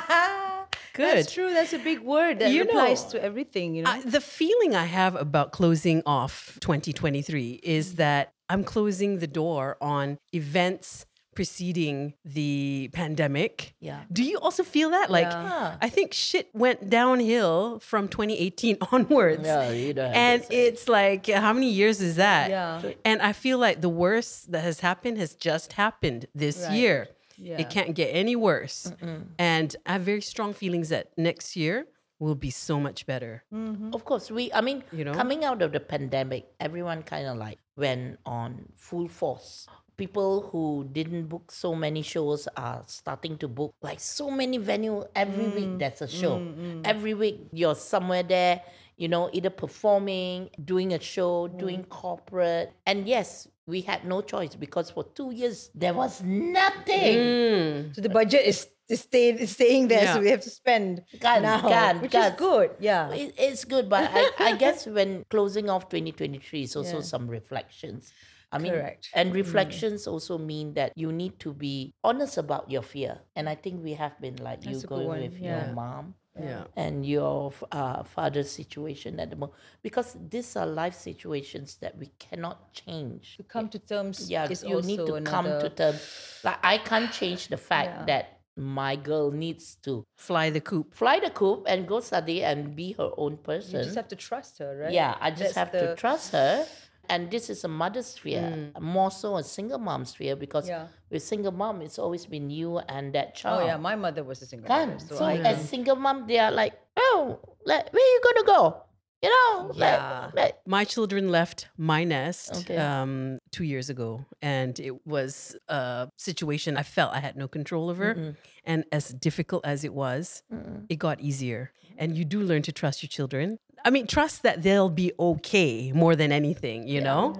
Good. 0.93 1.19
That's 1.19 1.33
true. 1.33 1.53
That's 1.53 1.75
a 1.75 1.79
big 1.79 2.01
word 2.01 2.39
that 2.39 2.51
You 2.51 2.63
applies 2.63 3.05
know, 3.05 3.11
to 3.11 3.23
everything, 3.23 3.75
you 3.75 3.83
know. 3.83 3.91
Uh, 3.91 4.01
the 4.03 4.21
feeling 4.21 4.75
I 4.75 4.85
have 4.87 5.15
about 5.15 5.53
closing 5.53 6.03
off 6.07 6.57
2023 6.61 7.61
is 7.63 7.97
that 7.97 8.33
I'm 8.49 8.65
closing 8.65 9.19
the 9.19 9.27
door 9.27 9.77
on 9.83 10.17
events 10.33 11.05
preceding 11.35 12.15
the 12.25 12.89
pandemic. 12.95 13.75
Yeah. 13.79 14.01
Do 14.11 14.25
you 14.25 14.39
also 14.39 14.63
feel 14.65 14.89
that? 14.91 15.11
Like, 15.11 15.27
Yeah. 15.31 15.77
I 15.83 15.91
think 15.91 16.15
shit 16.15 16.49
went 16.55 16.89
downhill 16.89 17.79
from 17.81 18.09
2018 18.09 18.79
onwards. 18.91 19.45
Yeah, 19.45 19.71
you 19.71 19.93
don't 19.93 20.15
And 20.15 20.43
say. 20.45 20.67
it's 20.67 20.89
like, 20.89 21.27
how 21.27 21.53
many 21.53 21.69
years 21.71 22.01
is 22.01 22.17
that? 22.17 22.49
Yeah. 22.49 22.81
And 23.05 23.21
I 23.21 23.35
feel 23.35 23.59
like 23.59 23.83
the 23.83 23.91
worst 23.91 24.51
that 24.53 24.63
has 24.65 24.81
happened 24.81 25.19
has 25.19 25.35
just 25.35 25.75
happened 25.75 26.25
this 26.35 26.63
Right. 26.63 26.73
year. 26.73 27.09
Yeah. 27.39 27.59
It 27.59 27.71
can't 27.71 27.95
get 27.95 28.09
any 28.09 28.37
worse. 28.37 28.93
And 29.39 29.77
I 29.87 29.93
have 29.93 30.03
very 30.03 30.21
strong 30.23 30.55
feelings 30.55 30.89
that 30.89 31.13
next 31.17 31.57
year 31.57 31.87
will 32.19 32.35
be 32.35 32.51
so 32.51 32.81
much 32.81 33.07
better. 33.07 33.45
Mm-hmm. 33.53 33.93
Of 33.93 34.05
course, 34.05 34.31
we. 34.31 34.53
I 34.53 34.61
mean, 34.61 34.83
You 34.93 35.05
know? 35.05 35.13
coming 35.13 35.45
out 35.45 35.61
of 35.63 35.73
the 35.73 35.81
pandemic, 35.81 36.47
everyone 36.61 37.03
kind 37.03 37.27
of 37.27 37.37
like 37.37 37.59
went 37.77 38.19
on 38.25 38.65
full 38.75 39.09
force. 39.09 39.67
People 39.97 40.49
who 40.53 40.87
didn't 40.93 41.27
book 41.27 41.51
so 41.51 41.75
many 41.75 42.03
shows 42.03 42.49
are 42.57 42.83
starting 42.87 43.39
to 43.39 43.49
book 43.49 43.75
like 43.81 43.99
so 44.01 44.31
many 44.31 44.59
venue 44.59 45.05
every 45.15 45.45
mm. 45.45 45.55
week. 45.55 45.79
There's 45.79 46.03
a 46.03 46.09
show 46.09 46.37
mm, 46.37 46.55
mm. 46.55 46.81
every 46.85 47.15
week. 47.15 47.49
You're 47.53 47.75
somewhere 47.75 48.23
there, 48.23 48.61
you 48.97 49.09
know, 49.09 49.31
either 49.33 49.49
performing, 49.49 50.51
doing 50.63 50.93
a 50.93 51.01
show, 51.01 51.49
doing 51.49 51.85
corporate. 51.85 52.73
And 52.85 53.09
yes, 53.09 53.49
we 53.67 53.81
had 53.83 54.05
no 54.05 54.23
choice 54.23 54.55
because 54.55 54.91
for 54.91 55.05
two 55.15 55.31
years 55.33 55.71
there 55.75 55.95
was 55.95 56.23
nothing. 56.23 57.17
Mm. 57.19 57.95
So 57.95 58.01
the 58.01 58.09
budget 58.09 58.47
is 58.47 58.69
is 58.89 59.01
stay, 59.03 59.31
is 59.35 59.51
staying 59.51 59.89
there, 59.89 60.05
Yeah. 60.05 60.15
so 60.15 60.21
we 60.21 60.31
have 60.31 60.43
to 60.43 60.51
spend 60.51 61.03
Kan, 61.21 61.43
now, 61.43 61.59
kan, 61.61 61.99
which 62.01 62.13
kan. 62.13 62.31
is 62.31 62.39
good. 62.39 62.71
Yeah. 62.79 63.11
It- 63.11 63.35
It's 63.37 63.65
good, 63.67 63.91
but 63.91 64.07
I, 64.15 64.31
I 64.39 64.57
guess 64.63 64.87
when 64.87 65.25
closing 65.29 65.67
off 65.69 65.89
2023 65.91 66.63
is 66.63 66.77
also 66.77 67.03
Yeah. 67.03 67.03
some 67.03 67.27
reflections. 67.27 68.13
I 68.53 68.59
mean, 68.63 68.71
Correct. 68.73 69.11
and 69.13 69.33
mm. 69.33 69.43
reflections 69.43 70.07
also 70.07 70.39
mean 70.39 70.75
that 70.79 70.93
you 70.95 71.11
need 71.11 71.35
to 71.43 71.53
be 71.53 71.93
honest 72.07 72.39
about 72.39 72.71
your 72.71 72.83
fear. 72.83 73.19
And 73.35 73.49
I 73.51 73.57
think 73.59 73.83
we 73.83 73.95
have 73.99 74.15
been 74.23 74.37
like 74.39 74.63
That's 74.63 74.83
you 74.83 74.89
going 74.89 75.09
one, 75.09 75.21
with 75.21 75.35
yeah. 75.35 75.67
your 75.67 75.75
mom 75.75 76.15
Yeah. 76.39 76.65
and 76.77 77.05
your 77.07 77.53
uh, 77.73 78.03
father's 78.03 78.51
situation 78.51 79.19
at 79.21 79.31
the 79.31 79.37
moment, 79.37 79.59
because 79.83 80.17
these 80.29 80.57
are 80.57 80.67
life 80.67 80.95
situations 80.95 81.77
that 81.81 81.97
we 81.99 82.07
cannot 82.19 82.73
change. 82.73 83.37
To 83.39 83.43
come 83.43 83.69
to 83.71 83.79
terms 83.79 84.31
Yeah, 84.31 84.49
is 84.51 84.63
you 84.63 84.77
also 84.77 84.87
need 84.87 84.97
to 85.07 85.15
another, 85.15 85.31
come 85.31 85.45
to 85.61 85.69
terms. 85.71 86.01
Like 86.45 86.59
I 86.63 86.79
can't 86.79 87.11
change 87.13 87.49
the 87.49 87.57
fact 87.57 87.89
Yeah. 87.89 88.05
that 88.07 88.33
my 88.59 88.97
girl 88.97 89.31
needs 89.31 89.77
to 89.85 90.05
Fly 90.17 90.49
the 90.51 90.61
coop. 90.61 90.95
fly 90.95 91.21
the 91.21 91.31
coop 91.31 91.65
and 91.69 91.87
go 91.87 92.01
study 92.01 92.43
and 92.43 92.75
be 92.75 92.93
her 92.93 93.11
own 93.17 93.37
person. 93.37 93.79
You 93.81 93.85
just 93.85 93.97
have 93.97 94.09
to 94.09 94.17
trust 94.17 94.59
her, 94.59 94.77
right? 94.83 94.93
Yeah, 94.93 95.15
I 95.21 95.31
just 95.31 95.55
That's 95.55 95.57
have 95.57 95.73
to 95.73 95.95
trust 95.97 96.33
her. 96.33 96.67
And 97.09 97.31
this 97.31 97.51
is 97.51 97.65
a 97.65 97.69
mother's 97.69 98.07
sphere, 98.07 98.73
more 98.81 99.11
so 99.11 99.37
a 99.37 99.43
single 99.45 99.79
mom 99.79 100.05
sphere, 100.05 100.37
because 100.37 100.69
Yeah. 100.69 100.89
with 101.11 101.23
single 101.23 101.53
mom, 101.53 101.83
it's 101.83 101.99
always 101.99 102.27
been 102.27 102.51
you 102.51 102.79
and 102.79 103.13
that 103.15 103.35
child. 103.35 103.63
Oh 103.63 103.67
yeah, 103.67 103.77
my 103.77 103.95
mother 103.97 104.25
was 104.25 104.43
a 104.43 104.47
single 104.47 104.69
Kan? 104.69 104.89
mother, 104.91 105.05
So, 105.15 105.25
I 105.25 105.37
as 105.39 105.69
single 105.69 105.97
mom, 105.97 106.27
they 106.27 106.39
are 106.39 106.51
like, 106.51 106.75
oh, 106.97 107.39
like, 107.65 107.93
where 107.93 108.03
you 108.15 108.21
gonna 108.23 108.47
go? 108.47 108.83
You 109.23 109.31
know, 109.31 109.71
Yeah. 109.75 110.31
like 110.35 110.55
My 110.67 110.85
children 110.85 111.31
left 111.31 111.69
my 111.79 112.05
nest 112.05 112.53
Okay. 112.53 112.77
um, 112.77 113.39
two 113.51 113.65
years 113.65 113.89
ago, 113.89 114.27
and 114.43 114.79
it 114.79 115.07
was 115.07 115.57
a 115.69 116.09
situation 116.17 116.77
I 116.77 116.83
felt 116.83 117.13
I 117.15 117.21
had 117.21 117.37
no 117.37 117.49
control 117.49 117.89
over. 117.89 118.35
And 118.65 118.85
as 118.93 119.09
difficult 119.15 119.65
as 119.65 119.85
it 119.85 119.95
was, 119.95 120.43
it 120.89 120.97
got 120.97 121.21
easier. 121.21 121.73
And 121.99 122.17
you 122.19 122.25
do 122.27 122.41
learn 122.43 122.63
to 122.63 122.73
trust 122.73 123.03
your 123.03 123.09
children. 123.09 123.59
I 123.85 123.91
mean, 123.91 124.07
trust 124.07 124.43
that 124.43 124.63
they'll 124.63 124.91
be 124.91 125.13
okay 125.19 125.93
more 125.93 126.17
than 126.17 126.33
anything, 126.33 126.89
you 126.89 127.01
know? 127.01 127.35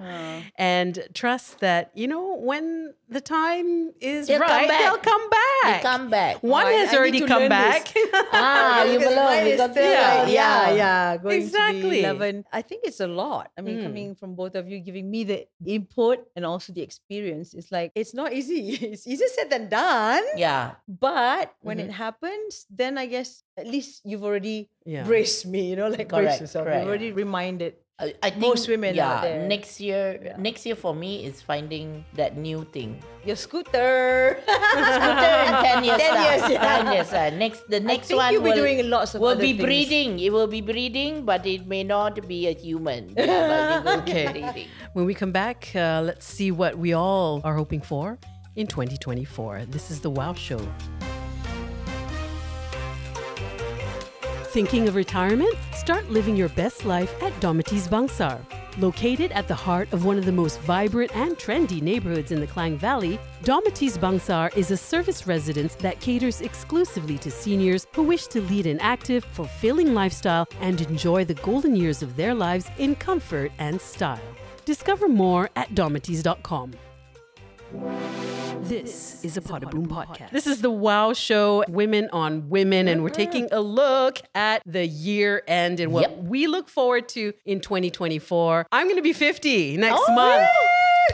And 0.57 0.97
trust 1.13 1.59
that, 1.59 1.91
you 1.93 2.07
know, 2.07 2.35
when 2.37 2.93
the 3.09 3.19
time 3.21 3.91
is 3.99 4.27
They'll 4.27 4.39
come 4.39 4.49
right, 4.49 4.67
back. 4.67 4.79
they'll 4.81 4.97
come 4.97 5.21
they 5.29 5.71
back. 5.71 5.81
come 5.81 6.09
back. 6.09 6.43
One 6.43 6.65
Oh, 6.65 6.69
has 6.77 6.93
I 6.93 6.97
already 6.97 7.19
to 7.21 7.27
come 7.27 7.47
back. 7.49 7.93
ah, 8.33 8.83
you 8.87 8.97
Because 8.99 9.13
belong. 9.13 9.25
mine 9.25 9.47
You 9.47 9.57
got 9.57 9.71
still 9.71 9.91
Yeah. 9.91 10.27
yeah, 10.27 10.71
yeah, 10.71 11.17
going 11.17 11.41
Exactly. 11.41 11.81
to 11.81 11.89
be 11.89 11.99
11. 11.99 12.45
I 12.51 12.61
think 12.61 12.81
it's 12.85 12.99
a 12.99 13.07
lot. 13.07 13.51
I 13.57 13.61
mean, 13.61 13.77
Mm. 13.79 13.83
coming 13.83 14.15
from 14.15 14.35
both 14.35 14.55
of 14.55 14.67
you, 14.69 14.79
giving 14.79 15.09
me 15.11 15.23
the 15.23 15.47
input 15.65 16.25
and 16.35 16.45
also 16.45 16.71
the 16.73 16.81
experience, 16.81 17.53
it's 17.53 17.71
like, 17.71 17.91
it's 17.95 18.13
not 18.13 18.31
easy. 18.33 18.71
It's 18.93 19.05
easier 19.07 19.27
said 19.35 19.49
than 19.49 19.69
done. 19.69 20.23
Yeah. 20.35 20.75
But 20.87 21.53
when 21.61 21.77
Mm-hmm. 21.77 21.89
it 21.89 21.93
happens, 21.93 22.65
then 22.69 22.97
I 22.97 23.05
guess 23.07 23.43
at 23.57 23.65
least 23.67 24.01
you've 24.05 24.23
already 24.23 24.69
Yeah. 24.85 25.03
braced 25.03 25.45
me, 25.49 25.69
you 25.69 25.75
know, 25.75 25.89
like 25.89 26.07
Correct, 26.09 26.37
brace 26.37 26.41
yourself. 26.41 26.65
correct. 26.65 26.81
You've 26.85 26.89
already 26.89 27.11
reminded. 27.11 27.73
I, 27.99 28.13
I 28.21 28.29
think 28.29 28.45
Most 28.45 28.69
women 28.69 28.93
yeah, 28.93 29.09
out 29.09 29.21
there. 29.25 29.47
next 29.49 29.81
year, 29.81 30.21
Yeah. 30.21 30.37
next 30.37 30.69
year 30.69 30.77
for 30.77 30.93
me 30.93 31.25
is 31.25 31.41
finding 31.41 32.05
that 32.13 32.37
new 32.37 32.61
thing. 32.69 33.01
Your 33.25 33.33
scooter. 33.35 34.37
Scooter 34.45 35.33
in 35.49 35.53
ten 35.65 35.81
years. 35.83 35.97
10 35.97 36.13
years, 36.21 36.41
yeah. 36.45 36.61
Ten 36.61 36.93
years. 36.93 37.09
time. 37.09 37.39
Next, 37.41 37.65
the 37.65 37.81
I 37.81 37.89
next 37.97 38.13
think 38.13 38.21
one 38.21 38.29
you'll 38.37 38.45
be 38.45 38.53
will, 38.53 38.61
doing 38.61 38.77
lots 38.93 39.17
of 39.17 39.21
will 39.25 39.33
other 39.33 39.41
be 39.41 39.57
things. 39.57 39.65
breeding. 39.65 40.19
It 40.21 40.29
will 40.29 40.45
be 40.45 40.61
breeding, 40.61 41.25
but 41.25 41.41
it 41.49 41.65
may 41.65 41.81
not 41.83 42.21
be 42.29 42.45
a 42.45 42.53
human. 42.53 43.09
Yeah, 43.17 43.81
but 43.81 43.81
it 43.81 43.83
will 43.89 44.01
Okay. 44.05 44.25
be 44.29 44.41
breeding. 44.45 44.67
When 44.93 45.09
we 45.09 45.15
come 45.17 45.33
back, 45.33 45.73
uh, 45.73 46.05
let's 46.05 46.29
see 46.29 46.51
what 46.53 46.77
we 46.77 46.93
all 46.93 47.41
are 47.43 47.55
hoping 47.57 47.81
for 47.81 48.19
in 48.55 48.67
2024. 48.69 49.65
This 49.73 49.89
is 49.89 50.01
The 50.05 50.11
Wow 50.13 50.37
Show. 50.37 50.61
Thinking 54.57 54.87
of 54.87 54.95
retirement? 54.95 55.55
Start 55.75 56.09
living 56.09 56.35
your 56.35 56.49
best 56.49 56.83
life 56.83 57.13
at 57.21 57.31
Domitys 57.39 57.87
Bangsar. 57.87 58.41
Located 58.79 59.31
at 59.33 59.47
the 59.47 59.53
heart 59.53 59.93
of 59.93 60.03
one 60.03 60.17
of 60.17 60.25
the 60.25 60.31
most 60.31 60.59
vibrant 60.61 61.15
and 61.15 61.37
trendy 61.37 61.79
neighborhoods 61.79 62.31
in 62.31 62.39
the 62.39 62.47
Klang 62.47 62.75
Valley, 62.75 63.19
Domitys 63.43 63.99
Bangsar 63.99 64.51
is 64.57 64.71
a 64.71 64.75
service 64.75 65.27
residence 65.27 65.75
that 65.75 65.99
caters 65.99 66.41
exclusively 66.41 67.19
to 67.19 67.29
seniors 67.29 67.85
who 67.93 68.01
wish 68.01 68.25
to 68.29 68.41
lead 68.41 68.65
an 68.65 68.79
active, 68.79 69.23
fulfilling 69.25 69.93
lifestyle 69.93 70.47
and 70.59 70.81
enjoy 70.81 71.23
the 71.23 71.35
golden 71.35 71.75
years 71.75 72.01
of 72.01 72.15
their 72.15 72.33
lives 72.33 72.65
in 72.79 72.95
comfort 72.95 73.51
and 73.59 73.79
style. 73.79 74.19
Discover 74.65 75.07
more 75.07 75.51
at 75.55 75.75
domitys.com. 75.75 76.73
This 78.67 79.23
is 79.23 79.37
a 79.37 79.41
Podaboom 79.41 79.87
podcast. 79.87 80.31
This 80.31 80.45
is 80.45 80.61
the 80.61 80.69
Wow 80.69 81.13
Show, 81.13 81.63
Women 81.69 82.09
on 82.11 82.49
Women, 82.49 82.89
and 82.89 83.01
we're 83.01 83.09
taking 83.09 83.47
a 83.53 83.61
look 83.61 84.19
at 84.35 84.61
the 84.65 84.85
year 84.85 85.41
end 85.47 85.79
and 85.79 85.93
what 85.93 86.01
Yep. 86.09 86.17
we 86.23 86.47
look 86.47 86.67
forward 86.67 87.07
to 87.09 87.31
in 87.45 87.61
2024. 87.61 88.67
I'm 88.71 88.87
going 88.87 88.97
to 88.97 89.01
be 89.01 89.13
50 89.13 89.77
next 89.77 90.01
Oh, 90.07 90.13
month. 90.13 90.49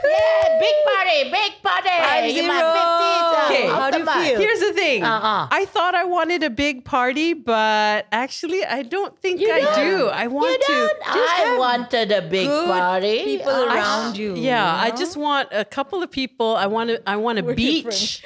Yeah, 0.04 0.60
big 0.60 0.76
party, 0.86 1.20
big 1.32 1.52
party. 1.62 1.90
Five 1.90 2.26
In 2.26 2.48
my 2.48 2.58
zero. 2.60 2.74
50s. 2.74 3.46
Okay. 3.46 3.68
uh, 3.68 3.76
How 3.76 3.92
do 3.92 4.00
you 4.00 4.06
feel? 4.06 4.40
Here's 4.40 4.60
the 4.60 4.74
thing. 4.74 5.04
Uh-uh. 5.04 5.48
I 5.52 5.66
thought 5.66 5.96
I 5.96 6.04
wanted 6.06 6.44
a 6.44 6.50
big 6.50 6.84
party, 6.86 7.34
but 7.34 8.08
actually, 8.12 8.64
I 8.66 8.84
don't 8.84 9.18
think 9.20 9.40
You 9.42 9.52
I 9.52 9.60
don't? 9.62 9.76
do. 9.76 10.08
I 10.08 10.28
want 10.28 10.52
You 10.52 10.58
to. 10.68 10.74
don't? 10.74 11.02
I 11.06 11.58
wanted 11.60 12.12
a 12.12 12.22
big 12.22 12.48
party. 12.48 13.24
people 13.26 13.52
Uh, 13.52 13.66
around 13.76 14.18
you. 14.18 14.36
Yeah, 14.36 14.76
you 14.86 14.94
I 14.94 14.96
just 14.96 15.16
want 15.18 15.50
a 15.52 15.66
couple 15.66 16.02
of 16.04 16.10
people. 16.12 16.56
I 16.56 16.68
want 16.68 16.90
to. 16.90 17.02
I 17.10 17.16
want 17.18 17.40
a 17.40 17.44
We're 17.44 17.56
beach, 17.56 18.24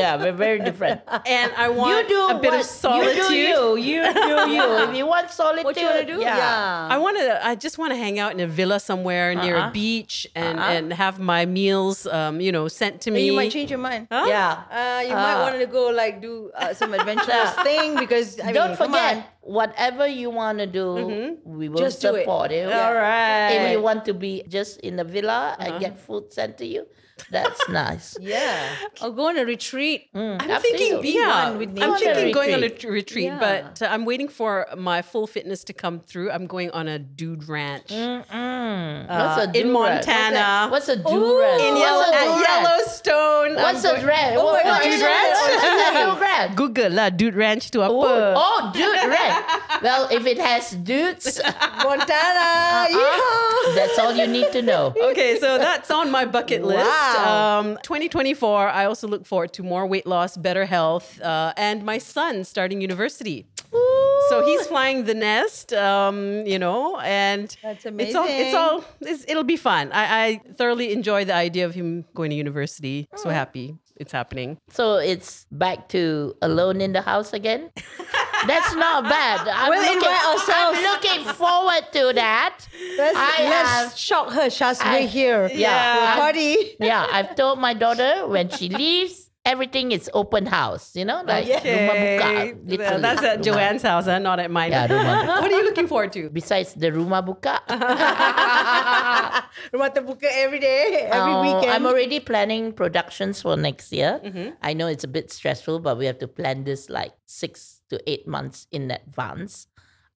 Yeah, 0.00 0.16
we're 0.22 0.32
very 0.46 0.58
different. 0.68 1.00
and 1.26 1.52
I 1.56 1.68
want 1.68 2.08
you 2.08 2.16
do 2.16 2.20
a 2.36 2.38
bit 2.40 2.50
what 2.52 2.60
of 2.60 2.66
solitude. 2.66 3.16
You 3.16 3.28
do 3.28 3.34
you. 3.36 3.60
You 3.76 4.00
do 4.12 4.36
you. 4.56 4.64
If 4.86 4.92
you 4.96 5.06
want 5.06 5.30
solitude, 5.30 5.64
What 5.64 5.76
you 5.76 5.86
want 5.86 6.00
to 6.06 6.10
do? 6.14 6.18
Yeah. 6.20 6.88
I 6.94 6.96
want 7.04 7.16
to. 7.18 7.26
I 7.46 7.54
just 7.54 7.76
want 7.78 7.90
to 7.92 7.98
hang 8.04 8.18
out 8.18 8.32
in 8.32 8.40
a 8.40 8.46
villa 8.46 8.78
somewhere 8.80 9.34
near 9.34 9.56
Uh-uh. 9.56 9.68
a 9.68 9.70
beach 9.72 10.26
and 10.34 10.58
Uh-uh. 10.58 10.74
and 10.74 10.84
have 10.92 11.18
my 11.18 11.42
meals, 11.46 12.06
um, 12.06 12.40
you 12.40 12.52
know, 12.52 12.66
sent 12.68 13.00
to 13.04 13.10
Then 13.10 13.20
me. 13.20 13.26
you 13.26 13.32
might 13.40 13.52
change 13.52 13.70
your 13.70 13.82
mind. 13.90 14.08
Yeah. 14.10 14.62
Uh, 14.70 15.00
you 15.08 15.14
might 15.14 15.38
Ah. 15.38 15.44
want 15.46 15.56
to 15.60 15.66
go 15.66 15.84
like 16.02 16.20
do 16.22 16.50
uh, 16.56 16.72
some 16.74 16.90
adventurous 16.98 17.52
thing 17.66 17.96
because 17.98 18.40
I 18.40 18.52
Don't 18.52 18.68
mean, 18.70 18.76
come 18.76 18.90
forget, 18.92 19.16
on. 19.16 19.24
Whatever 19.40 20.06
you 20.06 20.28
want 20.30 20.58
to 20.58 20.66
do, 20.66 21.36
we 21.44 21.68
will 21.68 21.78
Just 21.80 22.00
do 22.02 22.14
it. 22.14 22.20
support 22.22 22.52
it. 22.52 22.70
All 22.70 22.94
right. 22.94 23.50
If 23.50 23.72
you 23.72 23.80
want 23.80 24.04
to 24.04 24.14
be 24.14 24.44
just 24.48 24.80
in 24.80 24.98
a 25.00 25.04
villa 25.04 25.56
and 25.58 25.80
get 25.80 25.98
food 25.98 26.32
sent 26.32 26.58
to 26.58 26.66
you, 26.66 26.86
that's 27.30 27.68
nice. 27.68 28.16
Yeah, 28.20 28.68
or 29.02 29.10
go 29.12 29.28
on 29.28 29.36
a 29.38 29.44
retreat. 29.44 30.08
Mm, 30.14 30.40
I'm 30.40 30.60
thinking, 30.62 30.92
you. 30.96 31.00
Be 31.02 31.12
yeah, 31.20 31.50
one 31.50 31.58
with 31.58 31.72
I'm 31.80 31.96
thinking 31.96 32.32
going 32.32 32.52
on 32.54 32.64
a 32.64 32.68
Retreat. 32.88 33.24
Yeah. 33.24 33.38
but 33.40 33.80
uh, 33.82 33.88
I'm 33.92 34.04
waiting 34.04 34.28
for 34.28 34.66
my 34.76 35.02
full 35.02 35.26
fitness 35.26 35.64
to 35.64 35.72
come 35.72 36.00
through. 36.00 36.30
I'm 36.30 36.46
going 36.46 36.70
on 36.72 36.88
a 36.88 36.98
dude 36.98 37.44
ranch 37.48 37.92
uh, 37.92 38.24
What's 38.24 39.36
a 39.40 39.44
in 39.44 39.52
dude 39.68 39.76
ranch? 39.76 40.06
Montana. 40.06 40.68
What's 40.70 40.88
a 40.88 40.96
dude 40.96 41.04
ranch? 41.04 41.60
in 41.62 41.74
What's 41.74 41.84
Yellow, 41.84 42.08
a 42.08 42.14
at 42.16 42.24
ranch? 42.24 42.48
Yellowstone. 42.48 43.54
What's 43.56 43.84
I'm 43.84 44.00
a 44.00 44.06
ranch? 44.06 44.36
Oh 44.40 44.44
my 44.44 44.52
What- 44.52 44.64
God, 44.64 44.82
dude 44.82 45.02
ranch? 45.02 45.36
it? 45.36 45.60
What's 45.60 46.12
dude 46.12 46.20
ranch? 46.20 46.56
Google 46.56 46.90
lah, 46.92 47.10
dude 47.10 47.34
ranch 47.36 47.70
to 47.72 47.82
apa? 47.82 47.92
Oh, 47.92 48.34
oh, 48.36 48.70
dude 48.72 48.96
ranch. 48.96 49.29
Well, 49.82 50.08
if 50.10 50.26
it 50.26 50.38
has 50.38 50.72
dudes, 50.72 51.40
Montana. 51.42 52.88
yeehaw. 52.92 53.74
that's 53.74 53.98
all 53.98 54.12
you 54.14 54.26
need 54.26 54.52
to 54.52 54.62
know. 54.62 54.94
okay, 55.10 55.38
so 55.38 55.56
that's 55.58 55.90
on 55.90 56.10
my 56.10 56.24
bucket 56.24 56.64
list. 56.64 56.84
Wow. 56.86 57.60
Um, 57.60 57.78
2024, 57.82 58.68
I 58.68 58.84
also 58.84 59.08
look 59.08 59.24
forward 59.24 59.52
to 59.54 59.62
more 59.62 59.86
weight 59.86 60.06
loss, 60.06 60.36
better 60.36 60.66
health, 60.66 61.20
uh, 61.22 61.54
and 61.56 61.82
my 61.84 61.98
son 61.98 62.44
starting 62.44 62.80
university. 62.80 63.46
So 64.28 64.44
he's 64.44 64.66
flying 64.66 65.04
the 65.04 65.14
nest, 65.14 65.72
um, 65.72 66.44
you 66.46 66.58
know, 66.58 66.98
and 67.00 67.56
That's 67.62 67.86
amazing. 67.86 68.08
It's 68.08 68.16
all, 68.16 68.26
it's 68.28 68.54
all, 68.54 68.84
it's, 69.00 69.24
it'll 69.28 69.44
be 69.44 69.56
fun. 69.56 69.90
I, 69.92 70.24
I 70.24 70.40
thoroughly 70.56 70.92
enjoy 70.92 71.24
the 71.24 71.34
idea 71.34 71.66
of 71.66 71.74
him 71.74 72.04
going 72.14 72.30
to 72.30 72.36
university. 72.36 73.08
So 73.16 73.30
happy 73.30 73.76
it's 74.00 74.12
happening. 74.12 74.56
So 74.70 74.96
it's 74.96 75.46
back 75.52 75.88
to 75.90 76.34
alone 76.42 76.80
in 76.80 76.92
the 76.92 77.02
house 77.02 77.32
again. 77.32 77.70
That's 78.46 78.74
not 78.74 79.04
bad. 79.04 79.46
I'm 79.46 79.68
We'll 79.68 79.80
looking, 79.82 79.96
invite 79.98 80.24
ourselves. 80.24 80.78
I'm 80.80 80.82
looking 80.82 81.34
forward 81.34 81.82
to 81.92 82.12
that. 82.14 82.58
Let's, 82.96 83.16
I 83.16 83.36
let's 83.44 83.68
have- 83.68 83.96
shock 83.98 84.32
her. 84.32 84.46
Shaz, 84.48 84.80
I- 84.80 85.00
we're 85.00 85.06
here. 85.06 85.50
Yeah. 85.52 86.14
We'll 86.14 86.22
party. 86.22 86.56
Yeah, 86.80 87.06
I've 87.12 87.34
told 87.36 87.58
my 87.58 87.74
daughter 87.74 88.26
when 88.26 88.48
she 88.48 88.68
leaves, 88.82 89.29
everything 89.44 89.92
is 89.92 90.10
open 90.14 90.46
house. 90.46 90.94
You 90.94 91.04
know, 91.04 91.22
like 91.26 91.46
rumah 91.46 91.94
buka. 91.96 92.20
Okay. 92.20 92.54
Literally, 92.64 93.02
That's 93.02 93.22
at. 93.22 93.42
Joanne's 93.42 93.82
house, 93.82 94.04
huh? 94.06 94.18
not 94.18 94.40
at 94.40 94.50
mine. 94.50 94.72
Yeah, 94.72 94.86
what 95.40 95.50
are 95.50 95.56
you 95.56 95.64
looking 95.64 95.86
forward 95.86 96.12
to? 96.12 96.30
Besides 96.30 96.74
the 96.74 96.90
rumah 96.90 97.24
buka, 97.24 97.60
Rumah 99.72 99.90
terbuka 99.94 100.26
every 100.28 100.58
day, 100.60 101.08
every 101.10 101.32
uh, 101.32 101.42
weekend. 101.42 101.72
I'm 101.72 101.86
already 101.86 102.20
planning 102.20 102.72
productions 102.72 103.42
for 103.42 103.56
next 103.56 103.92
year. 103.92 104.20
I 104.62 104.72
know 104.74 104.86
it's 104.86 105.04
a 105.04 105.08
bit 105.10 105.30
stressful, 105.32 105.80
but 105.80 105.98
we 105.98 106.06
have 106.06 106.18
to 106.18 106.28
plan 106.28 106.64
this 106.64 106.88
like 106.90 107.12
six 107.26 107.82
to 107.90 108.00
eight 108.10 108.26
months 108.26 108.66
in 108.70 108.90
advance. 108.90 109.66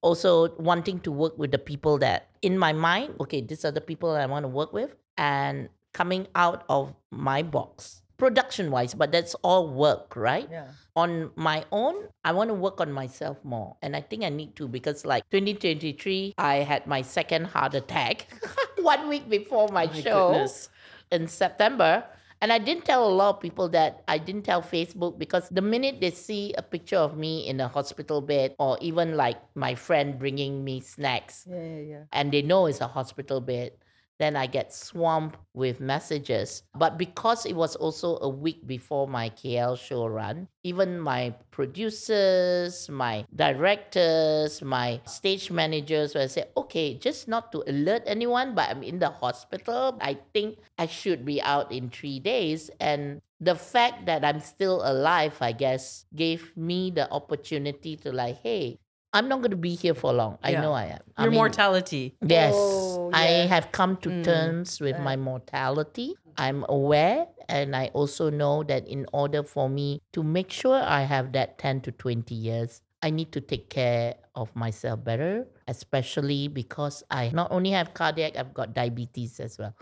Also, 0.01 0.53
wanting 0.61 0.99
to 1.01 1.11
work 1.11 1.33
with 1.37 1.49
the 1.51 1.57
people 1.57 1.97
that 1.97 2.29
in 2.41 2.59
my 2.59 2.73
mind, 2.73 3.15
okay, 3.19 3.41
these 3.41 3.65
are 3.65 3.71
the 3.71 3.81
people 3.81 4.13
that 4.13 4.21
I 4.21 4.27
want 4.27 4.43
to 4.43 4.47
work 4.47 4.71
with, 4.71 4.93
and 5.17 5.69
coming 5.93 6.27
out 6.35 6.63
of 6.69 6.93
my 7.09 7.41
box, 7.41 8.01
production 8.17 8.71
wise, 8.71 8.93
but 8.93 9.11
that's 9.11 9.35
all 9.43 9.67
work, 9.67 10.15
right? 10.15 10.47
Yeah. 10.49 10.67
On 10.95 11.31
my 11.35 11.65
own, 11.71 11.95
I 12.23 12.31
want 12.31 12.49
to 12.49 12.53
work 12.53 12.79
on 12.79 12.91
myself 12.91 13.37
more. 13.43 13.75
And 13.81 13.95
I 13.95 14.01
think 14.01 14.23
I 14.23 14.29
need 14.29 14.55
to 14.57 14.67
because, 14.67 15.05
like 15.05 15.29
2023, 15.31 16.35
I 16.37 16.55
had 16.57 16.87
my 16.87 17.01
second 17.01 17.45
heart 17.45 17.73
attack 17.75 18.27
one 18.79 19.07
week 19.09 19.29
before 19.29 19.67
my, 19.69 19.85
oh 19.85 19.87
My 19.93 20.01
show 20.01 20.29
goodness. 20.31 20.69
in 21.11 21.27
September. 21.27 22.03
And 22.41 22.51
I 22.51 22.59
didn't 22.59 22.85
tell 22.85 23.07
a 23.07 23.09
lot 23.09 23.35
of 23.35 23.41
people 23.41 23.69
that 23.69 24.03
I 24.07 24.17
didn't 24.17 24.43
tell 24.43 24.61
Facebook 24.61 25.17
because 25.17 25.47
the 25.49 25.61
minute 25.61 25.99
they 26.01 26.11
see 26.11 26.53
a 26.57 26.61
picture 26.61 26.97
of 26.97 27.17
me 27.17 27.47
in 27.47 27.59
a 27.59 27.67
hospital 27.67 28.21
bed 28.21 28.55
or 28.59 28.77
even 28.81 29.15
like 29.15 29.37
my 29.55 29.73
friend 29.73 30.19
bringing 30.19 30.63
me 30.63 30.81
snacks 30.81 31.47
Yeah, 31.49 31.63
yeah, 31.63 31.79
yeah. 31.79 32.03
and 32.11 32.31
they 32.31 32.41
know 32.43 32.67
it's 32.67 32.81
a 32.81 32.87
hospital 32.87 33.39
bed, 33.39 33.71
then 34.19 34.35
I 34.35 34.47
get 34.47 34.73
swamped 34.73 35.37
with 35.53 35.79
messages. 35.79 36.63
But 36.73 36.97
because 36.97 37.45
it 37.45 37.55
was 37.55 37.75
also 37.75 38.17
a 38.21 38.29
week 38.29 38.65
before 38.65 39.07
my 39.07 39.29
KL 39.29 39.77
show 39.77 40.07
run, 40.07 40.47
even 40.63 40.99
my 40.99 41.35
producers, 41.51 42.89
my 42.89 43.25
directors, 43.35 44.61
my 44.61 45.01
stage 45.05 45.51
managers 45.51 46.15
will 46.15 46.29
say, 46.29 46.45
okay, 46.55 46.95
just 46.95 47.27
not 47.27 47.51
to 47.51 47.63
alert 47.67 48.03
anyone, 48.05 48.55
but 48.55 48.69
I'm 48.69 48.83
in 48.83 48.99
the 48.99 49.09
hospital. 49.09 49.97
I 50.01 50.17
think 50.33 50.59
I 50.77 50.87
should 50.87 51.25
be 51.25 51.41
out 51.41 51.71
in 51.71 51.89
three 51.89 52.19
days. 52.19 52.71
And 52.79 53.21
the 53.39 53.55
fact 53.55 54.05
that 54.05 54.23
I'm 54.23 54.39
still 54.39 54.81
alive, 54.83 55.35
I 55.41 55.51
guess, 55.51 56.05
gave 56.15 56.55
me 56.55 56.91
the 56.91 57.11
opportunity 57.11 57.95
to 57.97 58.11
like, 58.11 58.41
hey, 58.41 58.79
I'm 59.15 59.29
not 59.29 59.39
going 59.39 59.51
to 59.51 59.57
be 59.57 59.75
here 59.75 59.93
for 59.95 60.11
long. 60.11 60.37
I 60.43 60.51
Yeah. 60.51 60.61
know 60.61 60.73
I 60.73 60.85
am. 60.87 60.99
I 61.15 61.23
Your 61.23 61.31
mean, 61.31 61.37
mortality. 61.39 62.17
Yes, 62.21 62.53
Oh, 62.99 63.09
I 63.13 63.27
yes. 63.29 63.49
have 63.49 63.71
come 63.71 63.95
to 64.03 64.09
Mm. 64.11 64.23
terms 64.25 64.81
with 64.81 64.99
my 64.99 65.15
mortality. 65.15 66.15
I'm 66.37 66.65
aware, 66.67 67.27
and 67.47 67.77
I 67.77 67.87
also 67.93 68.29
know 68.29 68.63
that 68.63 68.85
in 68.89 69.05
order 69.13 69.41
for 69.41 69.69
me 69.69 70.01
to 70.11 70.21
make 70.21 70.51
sure 70.51 70.75
I 70.75 71.03
have 71.03 71.31
that 71.31 71.57
10 71.57 71.79
to 71.87 71.91
20 71.93 72.35
years, 72.35 72.81
I 73.01 73.09
need 73.09 73.31
to 73.31 73.39
take 73.39 73.69
care 73.69 74.15
of 74.35 74.53
myself 74.53 75.01
better, 75.05 75.47
especially 75.69 76.49
because 76.49 77.01
I 77.09 77.29
not 77.31 77.51
only 77.55 77.71
have 77.71 77.93
cardiac, 77.93 78.35
I've 78.35 78.53
got 78.53 78.73
diabetes 78.73 79.39
as 79.39 79.57
well. 79.57 79.73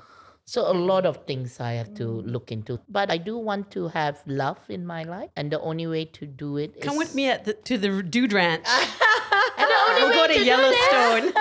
So 0.45 0.69
a 0.69 0.73
lot 0.73 1.05
of 1.05 1.25
things 1.25 1.59
I 1.59 1.73
have 1.73 1.93
to 1.95 2.05
look 2.05 2.51
into. 2.51 2.79
But 2.89 3.09
I 3.09 3.17
do 3.17 3.37
want 3.37 3.71
to 3.71 3.87
have 3.87 4.21
love 4.27 4.59
in 4.69 4.85
my 4.85 5.03
life, 5.03 5.29
and 5.35 5.51
the 5.51 5.59
only 5.61 5.87
way 5.87 6.05
to 6.05 6.25
do 6.25 6.57
it 6.57 6.75
is 6.77 6.83
Come 6.83 6.97
with 6.97 7.15
me 7.15 7.29
at 7.29 7.45
the, 7.45 7.53
to 7.53 7.77
the 7.77 8.03
Dude 8.03 8.33
Ranch. 8.33 8.65
And 9.55 9.69
the 9.69 9.75
only 9.87 10.01
we'll 10.01 10.09
way 10.09 10.15
go 10.15 10.27
to 10.27 10.33
to 10.33 10.45
Yellowstone. 10.45 11.31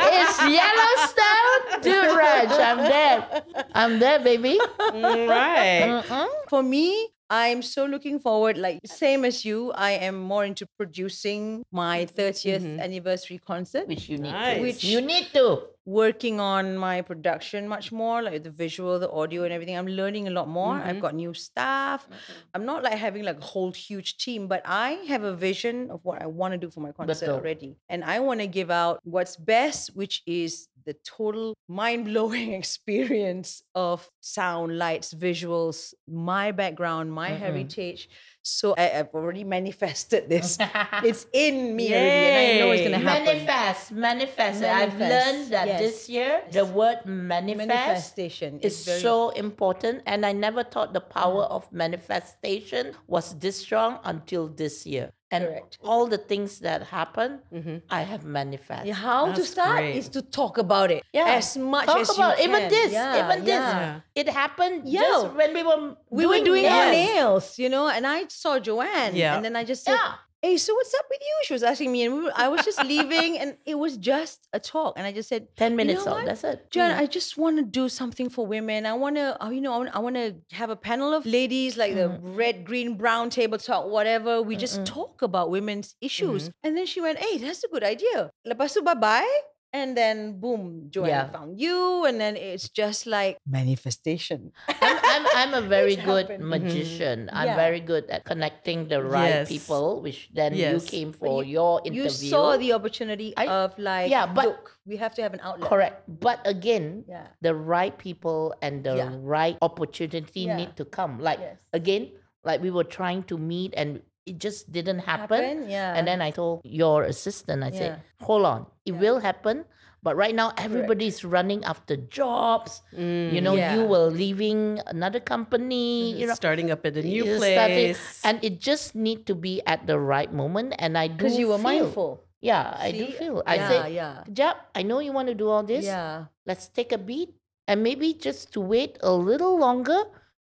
It's 0.00 0.38
Yellowstone 0.42 1.82
Dude 1.82 2.16
Ranch. 2.16 2.50
I'm 2.50 2.78
there. 2.78 3.42
I'm 3.74 3.98
there, 3.98 4.18
baby. 4.20 4.58
right. 4.78 6.02
Mm-mm. 6.02 6.28
For 6.48 6.62
me, 6.62 7.08
I'm 7.30 7.60
so 7.60 7.84
looking 7.84 8.18
forward, 8.18 8.56
like 8.56 8.80
same 8.86 9.24
as 9.24 9.44
you, 9.44 9.70
I 9.72 9.92
am 9.92 10.18
more 10.18 10.44
into 10.44 10.66
producing 10.78 11.62
my 11.70 12.06
mm-hmm, 12.06 12.20
30th 12.20 12.62
mm-hmm. 12.62 12.80
anniversary 12.80 13.38
concert. 13.38 13.86
Which 13.86 14.08
you 14.08 14.16
need 14.18 14.32
Nice. 14.32 14.56
to. 14.56 14.62
Which- 14.62 14.84
you 14.84 15.00
need 15.00 15.26
to. 15.34 15.62
working 15.88 16.38
on 16.38 16.76
my 16.76 17.00
production 17.00 17.66
much 17.66 17.90
more, 17.90 18.20
like 18.20 18.42
the 18.42 18.50
visual, 18.50 18.98
the 18.98 19.10
audio, 19.10 19.44
and 19.44 19.52
everything. 19.54 19.74
I'm 19.74 19.86
learning 19.86 20.28
a 20.28 20.30
lot 20.30 20.46
more. 20.46 20.74
I've 20.74 20.96
mm-hmm. 20.96 21.00
got 21.00 21.14
new 21.14 21.32
staff. 21.32 22.06
I'm 22.54 22.66
not 22.66 22.82
like 22.82 22.98
having 22.98 23.24
like 23.24 23.38
a 23.38 23.44
whole 23.44 23.72
huge 23.72 24.18
team, 24.18 24.48
but 24.48 24.60
I 24.66 24.90
have 25.08 25.22
a 25.22 25.34
vision 25.34 25.90
of 25.90 26.04
what 26.04 26.20
I 26.20 26.26
want 26.26 26.52
to 26.52 26.58
do 26.58 26.68
for 26.68 26.80
my 26.80 26.92
concert 26.92 27.28
Betul. 27.28 27.36
already. 27.36 27.78
And 27.88 28.04
I 28.04 28.20
want 28.20 28.40
to 28.40 28.46
give 28.46 28.70
out 28.70 29.00
what's 29.04 29.36
best, 29.36 29.96
which 29.96 30.22
is 30.26 30.68
the 30.88 30.96
total 31.04 31.52
mind 31.68 32.06
blowing 32.06 32.52
experience 32.60 33.62
of 33.74 34.08
sound, 34.22 34.78
lights, 34.78 35.12
visuals, 35.12 35.92
my 36.08 36.50
background, 36.50 37.12
my 37.12 37.28
heritage. 37.28 38.08
So 38.40 38.74
I, 38.78 39.04
have 39.04 39.10
already 39.12 39.44
manifested 39.44 40.28
this. 40.32 40.56
it's 41.04 41.26
in 41.34 41.76
me 41.76 41.92
already, 41.92 42.26
and 42.32 42.36
I 42.40 42.58
know 42.58 42.72
it's 42.72 42.88
going 42.88 42.98
to 42.98 43.06
happen. 43.06 43.24
Manifest, 43.26 43.92
manifest. 43.92 44.64
I've 44.64 44.98
learned 44.98 45.52
that 45.52 45.66
yes. 45.68 45.80
this 45.80 46.08
year 46.08 46.42
the 46.50 46.64
word 46.64 47.04
manifest 47.04 47.68
Manifestation 47.68 48.60
is 48.60 48.80
is 48.80 48.86
very 48.86 49.00
so 49.00 49.28
important, 49.36 50.02
and 50.06 50.24
I 50.24 50.32
never 50.32 50.64
thought 50.64 50.94
the 50.94 51.04
power 51.04 51.44
mm-hmm. 51.44 51.60
of 51.60 51.70
manifestation 51.70 52.94
was 53.06 53.38
this 53.38 53.60
strong 53.60 54.00
until 54.04 54.48
this 54.48 54.86
year. 54.86 55.12
And 55.30 55.44
Correct. 55.44 55.78
all 55.84 56.06
the 56.06 56.16
things 56.16 56.60
that 56.60 56.84
happen, 56.84 57.40
mm-hmm. 57.52 57.76
I 57.90 58.00
have 58.02 58.24
manifested. 58.24 58.88
Yeah, 58.88 58.94
how 58.94 59.30
to 59.32 59.44
start 59.44 59.78
great. 59.80 59.96
is 59.96 60.08
to 60.16 60.22
talk 60.22 60.56
about 60.56 60.90
it 60.90 61.04
Yeah. 61.12 61.36
as 61.36 61.56
much 61.58 61.84
Talk 61.84 62.00
as 62.00 62.08
about 62.16 62.38
you 62.38 62.44
even 62.48 62.60
can. 62.60 62.70
this, 62.70 62.92
Yeah, 62.92 63.24
even 63.24 63.44
this. 63.44 63.60
yeah. 63.60 64.00
It 64.14 64.28
happened 64.30 64.88
Yeah. 64.88 65.00
just 65.00 65.26
when 65.34 65.52
we 65.52 65.62
were 65.62 65.96
We 66.08 66.24
were 66.24 66.40
doing 66.40 66.62
this. 66.64 66.72
our 66.72 66.90
nails, 66.92 67.58
you 67.58 67.68
know, 67.68 67.88
and 67.88 68.06
I 68.06 68.24
saw 68.28 68.58
Joanne, 68.58 69.14
Yeah. 69.14 69.36
and 69.36 69.44
then 69.44 69.54
I 69.54 69.64
just 69.64 69.84
said, 69.84 70.00
Yeah. 70.00 70.14
"Hey, 70.42 70.56
so 70.56 70.74
what's 70.74 70.94
up 70.94 71.06
with 71.10 71.20
you?" 71.20 71.36
She 71.44 71.52
was 71.52 71.62
asking 71.62 71.92
me, 71.92 72.04
and 72.04 72.14
we 72.14 72.20
were, 72.24 72.32
I 72.34 72.48
was 72.48 72.64
just 72.64 72.82
leaving, 72.84 73.38
and 73.38 73.56
it 73.66 73.76
was 73.76 73.96
just 73.96 74.48
a 74.52 74.60
talk, 74.60 74.94
and 74.96 75.06
I 75.06 75.12
just 75.12 75.28
said, 75.28 75.48
Ten 75.56 75.72
"You 75.72 75.76
minutes 75.76 76.04
know 76.04 76.12
out. 76.12 76.16
what? 76.18 76.26
That's 76.26 76.44
it. 76.44 76.70
Joanne, 76.70 76.92
mm. 76.92 77.00
I 77.00 77.06
just 77.06 77.36
want 77.36 77.56
to 77.58 77.64
do 77.64 77.88
something 77.88 78.28
for 78.28 78.46
women. 78.46 78.86
I 78.86 78.94
want 78.94 79.16
to, 79.16 79.36
uh, 79.42 79.50
you 79.50 79.60
know, 79.60 79.86
I 79.86 79.98
want 79.98 80.16
to 80.16 80.36
have 80.52 80.70
a 80.70 80.76
panel 80.76 81.12
of 81.12 81.26
ladies, 81.26 81.76
like 81.76 81.94
the 81.94 82.08
mm-hmm. 82.08 82.34
red, 82.34 82.64
green, 82.64 82.96
brown 82.96 83.30
table 83.30 83.58
talk, 83.58 83.86
whatever. 83.86 84.42
We 84.42 84.56
just 84.56 84.84
talk 84.84 85.22
about 85.22 85.50
women's 85.50 85.96
issues. 86.00 86.44
Mm-hmm. 86.44 86.66
And 86.66 86.76
then 86.76 86.86
she 86.86 87.00
went, 87.00 87.18
hey, 87.18 87.38
that's 87.38 87.64
a 87.64 87.68
good 87.68 87.84
idea. 87.84 88.30
Lepas 88.46 88.74
tu, 88.74 88.82
bye-bye. 88.82 89.57
And 89.72 89.92
then, 89.96 90.40
boom, 90.40 90.88
Joanne 90.88 91.08
Yeah. 91.12 91.28
found 91.28 91.60
you. 91.60 92.04
And 92.08 92.16
then 92.20 92.36
it's 92.40 92.68
just 92.72 93.04
like 93.06 93.36
manifestation. 93.46 94.52
I'm, 94.68 94.96
I'm, 95.04 95.24
I'm 95.36 95.52
a 95.54 95.60
very 95.68 95.96
Which 95.96 96.04
good 96.04 96.24
happened. 96.32 96.44
Mm-hmm. 96.48 96.64
magician. 96.64 97.30
I'm 97.32 97.48
Yeah. 97.52 97.56
very 97.56 97.80
good 97.80 98.08
at 98.08 98.24
connecting 98.24 98.88
the 98.88 99.04
right 99.04 99.44
Yes. 99.44 99.48
people, 99.48 100.00
which 100.00 100.30
then 100.32 100.54
Yes. 100.54 100.72
you 100.72 100.80
came 100.88 101.12
for 101.12 101.44
your 101.44 101.82
interview. 101.84 102.04
You 102.04 102.10
saw 102.10 102.56
the 102.56 102.72
opportunity 102.72 103.36
I- 103.36 103.46
of 103.46 103.76
like, 103.78 104.10
yeah, 104.10 104.24
but- 104.24 104.46
look, 104.46 104.78
we 104.86 104.96
have 104.96 105.14
to 105.16 105.22
have 105.22 105.34
an 105.34 105.40
outlet. 105.44 105.68
Correct. 105.68 105.96
But 106.08 106.40
again, 106.48 107.04
Yeah. 107.06 107.28
the 107.44 107.52
right 107.54 107.92
people 107.96 108.54
and 108.64 108.82
the 108.82 108.96
Yeah. 108.96 109.12
right 109.20 109.56
opportunity 109.60 110.48
Yeah. 110.48 110.56
need 110.56 110.76
to 110.80 110.84
come. 110.88 111.20
Like, 111.20 111.40
Yes. 111.40 111.56
again, 111.76 112.12
like 112.42 112.62
we 112.64 112.70
were 112.72 112.88
trying 112.88 113.22
to 113.28 113.36
meet 113.36 113.74
and 113.76 114.00
it 114.28 114.38
just 114.38 114.70
didn't 114.70 115.00
happen. 115.08 115.42
Happen, 115.42 115.70
yeah. 115.70 115.96
And 115.96 116.06
then 116.06 116.20
I 116.20 116.30
told 116.30 116.60
your 116.64 117.02
assistant, 117.08 117.64
I 117.64 117.70
said, 117.72 118.02
hold 118.20 118.44
on, 118.44 118.66
it 118.84 118.92
Yeah. 118.94 119.00
will 119.00 119.18
happen. 119.24 119.64
But 119.98 120.14
right 120.14 120.30
now, 120.34 120.54
everybody's 120.54 121.26
running 121.26 121.66
after 121.66 121.98
jobs. 121.98 122.86
Mm, 122.94 123.34
you 123.34 123.40
know, 123.42 123.58
Yeah. 123.58 123.74
you 123.74 123.82
were 123.82 124.06
leaving 124.14 124.78
another 124.86 125.18
company. 125.18 126.14
You 126.20 126.30
know, 126.30 126.38
Starting 126.38 126.70
up 126.70 126.86
at 126.86 126.94
a 126.94 127.02
new 127.02 127.26
you 127.26 127.34
started- 127.42 127.98
place. 127.98 128.22
and 128.22 128.38
it 128.46 128.62
just 128.62 128.94
need 128.94 129.26
to 129.26 129.34
be 129.34 129.58
at 129.66 129.90
the 129.90 129.98
right 129.98 130.30
moment. 130.30 130.78
And 130.78 130.94
I 130.94 131.10
do 131.10 131.26
Because 131.26 131.34
you 131.40 131.50
were 131.50 131.58
feel- 131.58 131.66
mindful. 131.90 132.10
Yeah, 132.38 132.70
I 132.78 132.94
do 132.94 133.10
See? 133.10 133.18
feel. 133.18 133.42
I 133.42 133.54
yeah, 133.58 133.66
say, 133.68 133.78
yeah. 133.98 134.14
Jap, 134.30 134.70
I 134.70 134.86
know 134.86 135.02
you 135.02 135.10
want 135.10 135.26
to 135.26 135.34
do 135.34 135.50
all 135.50 135.66
this. 135.66 135.82
Yeah. 135.82 136.30
Let's 136.46 136.70
take 136.70 136.94
a 136.94 136.98
beat, 137.02 137.34
and 137.66 137.82
maybe 137.82 138.14
just 138.14 138.54
to 138.54 138.62
wait 138.62 138.94
a 139.02 139.10
little 139.10 139.58
longer, 139.58 140.06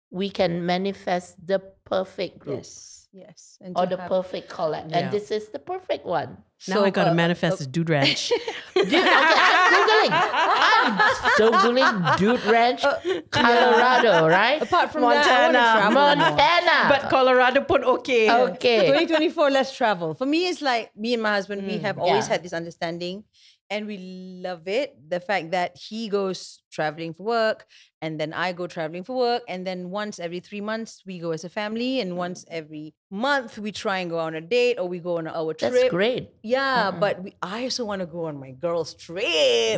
we 0.09 0.33
can 0.33 0.65
manifest 0.65 1.37
the 1.37 1.61
perfect 1.85 2.41
group 2.41 2.65
Yes. 2.65 3.04
Yes. 3.15 3.59
And 3.61 3.79
or 3.79 3.87
the 3.87 3.97
have- 3.97 4.09
perfect 4.09 4.51
collab. 4.51 4.91
Yeah. 4.91 4.99
And 4.99 5.13
this 5.13 5.31
is 5.31 5.49
the 5.51 5.61
perfect 5.61 6.05
one. 6.05 6.39
now 6.67 6.83
I 6.83 6.91
gotta 6.91 7.13
uh, 7.13 7.15
manifest 7.15 7.61
uh, 7.63 7.65
a 7.65 7.67
Dude 7.69 7.89
Ranch. 7.89 8.33
Dude, 8.75 8.87
okay, 8.87 8.99
I'm 8.99 9.71
googling. 9.71 10.11
I'm 10.11 10.93
so 11.39 11.53
googling 11.53 12.17
Dude 12.19 12.45
Ranch, 12.47 12.83
Colorado, 13.31 14.27
right? 14.27 14.61
Apart 14.61 14.91
from 14.91 15.03
that, 15.03 15.29
I 15.29 15.47
wanna 15.47 15.59
Montana. 15.59 15.79
travel. 15.79 16.17
Montana. 16.17 16.79
but 16.89 17.09
Colorado 17.09 17.61
pun 17.63 17.85
okay. 17.85 18.29
okay. 18.31 18.87
2024, 18.87 19.51
let's 19.51 19.77
travel. 19.77 20.15
For 20.15 20.27
me, 20.27 20.49
it's 20.49 20.61
like 20.61 20.91
me 20.97 21.15
and 21.15 21.23
my 21.23 21.35
husband, 21.35 21.65
we 21.67 21.79
have 21.79 21.99
always 21.99 22.27
yeah. 22.27 22.33
had 22.33 22.43
this 22.43 22.53
understanding 22.53 23.23
and 23.71 23.87
we 23.87 24.41
love 24.43 24.69
it. 24.69 24.97
The 25.09 25.21
fact 25.21 25.53
that 25.53 25.77
he 25.77 26.09
goes 26.09 26.63
traveling 26.71 27.15
for 27.15 27.23
work 27.25 27.67
and 28.03 28.21
then 28.21 28.33
I 28.33 28.53
go 28.53 28.67
traveling 28.67 29.05
for 29.05 29.17
work. 29.17 29.43
And 29.49 29.67
then 29.67 29.91
once 29.91 30.19
every 30.19 30.41
three 30.41 30.61
months, 30.61 31.03
we 31.07 31.19
go 31.19 31.31
as 31.31 31.45
a 31.45 31.49
family. 31.49 32.01
And 32.01 32.17
once 32.17 32.45
mm. 32.45 32.49
every 32.51 32.95
month, 33.11 33.59
we 33.59 33.73
try 33.73 33.99
and 33.99 34.11
go 34.11 34.19
on 34.19 34.35
a 34.35 34.41
date 34.41 34.79
or 34.79 34.87
we 34.87 34.99
go 34.99 35.17
on 35.19 35.27
our 35.27 35.55
trip. 35.55 35.73
That's 35.73 35.89
great. 35.89 36.29
Yeah, 36.43 36.91
but 36.91 37.23
we, 37.23 37.35
I 37.41 37.65
also 37.65 37.85
want 37.85 38.01
to 38.01 38.07
go 38.07 38.27
on 38.27 38.39
my 38.39 38.53
girls' 38.53 38.93
trip. 38.95 39.25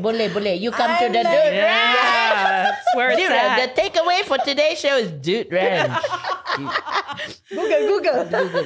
Boleh, 0.03 0.29
boleh. 0.31 0.59
You 0.59 0.73
come 0.73 0.91
to 0.99 1.07
I'm 1.07 1.13
the 1.13 1.23
like- 1.23 1.33
Dude 1.33 1.55
Ranch. 1.55 1.97
Yeah, 1.97 2.63
that's 2.65 2.87
where 2.95 3.11
it's 3.11 3.21
Dude, 3.21 3.31
at. 3.31 3.75
the 3.75 3.81
takeaway 3.81 4.23
for 4.23 4.39
today's 4.39 4.81
show 4.81 4.97
is 4.97 5.13
Dude 5.13 5.53
Ranch. 5.53 6.03
Google, 6.57 7.87
Google. 7.87 8.25
Google 8.25 8.65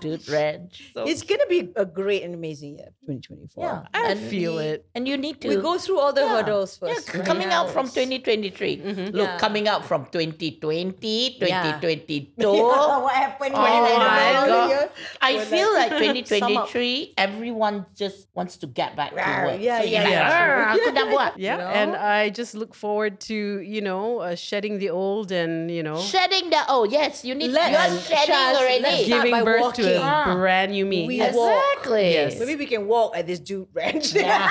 Dude 0.00 0.28
Ranch. 0.28 0.92
it's 0.96 1.22
gonna 1.22 1.46
be 1.48 1.70
a 1.76 1.84
great 1.84 2.22
and 2.22 2.34
amazing 2.34 2.78
year, 2.78 2.90
2024. 3.06 3.64
Yeah, 3.64 3.82
I 3.94 4.10
and 4.12 4.20
feel 4.20 4.56
we- 4.56 4.64
it. 4.76 4.86
And 4.94 5.06
you 5.06 5.16
need 5.16 5.40
to 5.42 5.48
We 5.48 5.56
go 5.56 5.78
through 5.78 5.98
all 6.00 6.12
the 6.12 6.22
Yeah. 6.22 6.42
hurdles 6.42 6.76
first. 6.78 7.10
c- 7.12 7.18
right? 7.18 7.26
coming 7.26 7.48
out 7.48 7.70
from 7.70 7.86
2023. 7.88 8.76
Mm-hmm. 8.78 9.14
Look, 9.16 9.28
Yeah. 9.28 9.38
coming 9.38 9.68
out 9.68 9.84
from 9.84 10.06
2020, 10.10 11.36
Yeah. 11.40 11.78
2022. 11.78 12.34
what 13.02 13.14
happened? 13.14 13.54
Oh 13.54 13.62
my 13.62 14.46
God. 14.46 14.68
year? 14.70 14.90
I 15.20 15.34
Well, 15.34 15.44
feel 15.46 15.70
like 15.80 15.90
like, 15.92 15.98
2023, 16.26 17.14
everyone 17.16 17.86
just 17.96 18.28
wants 18.34 18.56
to 18.58 18.66
get 18.66 18.96
back 18.96 19.10
to 19.10 19.16
work. 19.16 19.60
yeah, 19.60 19.78
so 19.80 19.84
you're 19.84 19.92
yeah, 20.00 20.02
like, 20.02 20.12
yeah. 20.12 20.40
"Arr, 20.42 20.62
aku. 20.74 21.40
Yeah, 21.40 21.56
know? 21.56 21.66
and 21.68 21.90
I 21.96 22.30
just 22.30 22.54
look 22.54 22.74
forward 22.74 23.20
to 23.28 23.60
you 23.60 23.80
know 23.80 24.18
uh, 24.20 24.34
shedding 24.34 24.78
the 24.78 24.90
old 24.90 25.30
and 25.32 25.70
you 25.70 25.82
know 25.82 25.98
Shedding 26.00 26.50
the 26.50 26.62
oh 26.68 26.84
yes, 27.02 27.24
you 27.24 27.34
need 27.34 27.50
Let's- 27.50 27.92
you're 27.92 28.00
shedding 28.18 28.34
Shaz, 28.34 28.52
let's 28.52 28.58
already. 28.60 29.04
start 29.04 29.06
giving 29.24 29.30
by 29.32 29.42
birth 29.42 29.74
to 29.74 29.82
a 29.82 30.00
walking. 30.00 30.02
Ah. 30.02 30.34
brand 30.34 30.72
new 30.72 30.86
me. 30.86 31.06
We 31.06 31.16
Yes. 31.16 31.34
Exactly. 31.34 32.12
Yes. 32.12 32.38
Maybe 32.38 32.56
we 32.56 32.66
can 32.66 32.86
walk 32.86 33.16
at 33.16 33.26
this 33.26 33.38
dude 33.38 33.68
ranch. 33.74 34.12
Yeah. 34.14 34.48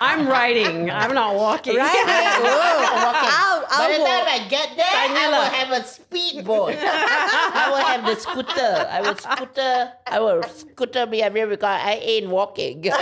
I'm 0.00 0.28
riding. 0.28 0.90
I'm 0.90 1.12
not 1.14 1.34
walking. 1.34 1.76
Right? 1.76 1.88
Walking. 1.98 3.30
I'll, 3.32 3.60
By 3.62 3.66
I'll 3.70 3.98
the 3.98 4.04
time. 4.04 4.26
I 4.28 4.46
get 4.48 4.76
there, 4.76 4.86
I 4.86 5.28
will 5.28 5.50
have 5.58 5.70
a 5.82 5.84
speedboat. 5.86 6.74
I 6.80 7.68
will 7.70 7.84
have 7.84 8.04
the 8.06 8.14
scooter. 8.20 8.86
I 8.90 9.00
will 9.02 9.16
scooter. 9.16 9.92
I 10.06 10.20
will 10.20 10.42
scooter 10.44 11.06
me 11.06 11.22
everywhere 11.22 11.50
because 11.50 11.80
I 11.82 11.94
ain't 11.94 12.28
walking. 12.28 12.82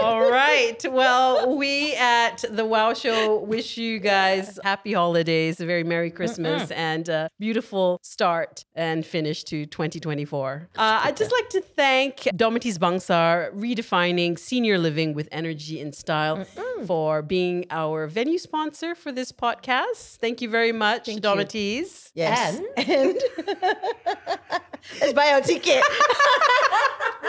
All 0.00 0.30
right. 0.30 0.82
Well, 0.90 1.56
we 1.56 1.94
at 1.94 2.44
the 2.48 2.64
Wow 2.64 2.94
Show 2.94 3.38
wish 3.40 3.76
you 3.76 3.98
guys 3.98 4.58
happy 4.62 4.92
holidays, 4.92 5.60
a 5.60 5.66
very 5.66 5.84
Merry 5.84 6.10
Christmas, 6.10 6.70
and 6.70 7.08
a 7.08 7.28
beautiful 7.38 7.98
start 8.02 8.64
and 8.74 9.04
finish 9.04 9.42
to 9.44 9.66
2024. 9.66 10.68
Uh, 10.76 11.00
I'd 11.04 11.16
just 11.16 11.32
like 11.32 11.48
to 11.50 11.60
thank 11.60 12.16
Domitys 12.34 12.78
Bangsar, 12.78 13.52
redefining 13.54 14.38
senior 14.38 14.78
living 14.78 15.12
with 15.14 15.28
energy 15.32 15.80
and 15.80 15.94
style, 15.94 16.44
for 16.86 17.20
being 17.22 17.66
our 17.70 18.06
venue 18.06 18.38
sponsor 18.38 18.94
for 18.94 19.12
this 19.12 19.32
podcast. 19.32 20.16
Thank 20.16 20.40
you 20.40 20.48
very 20.48 20.72
much, 20.72 21.06
Thank. 21.06 21.20
Domitys. 21.22 22.10
Yes. 22.14 22.60
And- 22.76 22.88
And 22.90 23.18
let's 25.00 25.12
buy 25.12 25.32
our 25.32 25.40
ticket. 25.40 25.82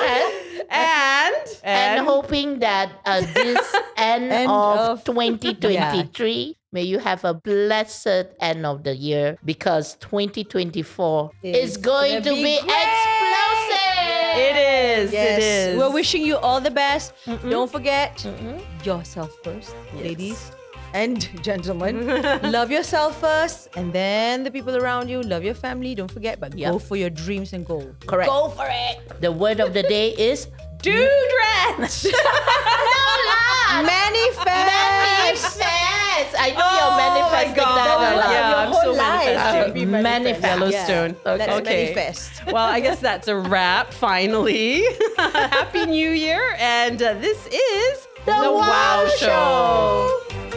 and, 0.01 0.33
And, 0.69 1.35
and 1.63 2.05
hoping 2.07 2.59
that 2.59 2.91
uh, 3.05 3.21
this 3.33 3.75
end, 3.97 4.31
End 4.31 4.49
of, 4.49 4.99
of- 4.99 5.03
2023, 5.05 6.57
may 6.71 6.81
you 6.83 6.99
have 6.99 7.23
a 7.25 7.33
blessed 7.33 8.07
end 8.39 8.65
of 8.65 8.83
the 8.83 8.95
year 8.95 9.37
because 9.45 9.95
2024 9.97 11.31
is 11.43 11.55
It's 11.55 11.77
going 11.77 12.23
gonna 12.23 12.35
be 12.35 12.35
be, 12.35 12.41
great. 12.41 12.57
explosive. 12.63 14.37
it 14.37 14.55
is. 14.55 15.11
Yes. 15.13 15.37
It 15.37 15.43
is. 15.43 15.77
We're 15.77 15.91
wishing 15.91 16.21
you 16.25 16.37
all 16.37 16.61
the 16.61 16.71
best. 16.71 17.13
Don't 17.49 17.69
forget 17.71 18.25
yourself 18.83 19.31
first, 19.43 19.75
ladies 19.95 20.51
and 20.93 21.17
gentlemen. 21.43 22.05
love 22.51 22.71
yourself 22.71 23.19
first, 23.19 23.69
and 23.75 23.91
then 23.93 24.43
the 24.43 24.51
people 24.51 24.75
around 24.77 25.09
you. 25.09 25.21
Love 25.21 25.43
your 25.43 25.53
family. 25.55 25.95
Don't 25.95 26.11
forget, 26.11 26.39
but 26.39 26.57
Yep. 26.57 26.71
go 26.71 26.79
for 26.79 26.95
your 26.95 27.09
dreams 27.09 27.53
and 27.53 27.65
goals. 27.65 27.95
Correct. 28.07 28.29
Go 28.29 28.49
for 28.49 28.67
it. 28.69 28.99
The 29.21 29.31
word 29.31 29.59
of 29.59 29.73
the 29.73 29.83
day 29.83 30.09
is 30.17 30.47
Dude 30.81 30.95
Ranch. 30.97 32.05
Manifest. 33.71 34.45
manifest. 34.45 36.35
I 36.37 36.49
know 36.51 36.59
Oh 36.59 36.75
you're 36.75 36.91
my 36.91 36.97
manifesting 36.97 37.55
God. 37.63 37.77
that 37.77 38.13
a 38.13 38.17
lot. 38.17 38.29
Yeah, 38.31 38.49
Your 38.49 38.57
I'm 38.59 38.71
whole 38.71 38.81
so 38.81 38.91
life 38.91 39.25
manifesting. 39.25 39.63
should 39.63 39.73
be 39.73 39.85
manifest. 39.85 40.43
Yellowstone. 40.43 41.15
Yeah. 41.25 41.33
Let's 41.33 41.53
Okay. 41.61 41.93
manifest. 41.93 42.45
well, 42.47 42.57
I 42.67 42.79
guess 42.79 42.99
that's 42.99 43.27
a 43.27 43.35
wrap 43.37 43.93
finally. 43.93 44.83
Happy 45.17 45.85
New 45.85 46.09
Year. 46.11 46.55
And 46.59 47.01
uh, 47.01 47.13
this 47.15 47.37
is 47.47 48.07
The 48.25 48.31
Wow 48.31 49.07
Show. 49.17 50.50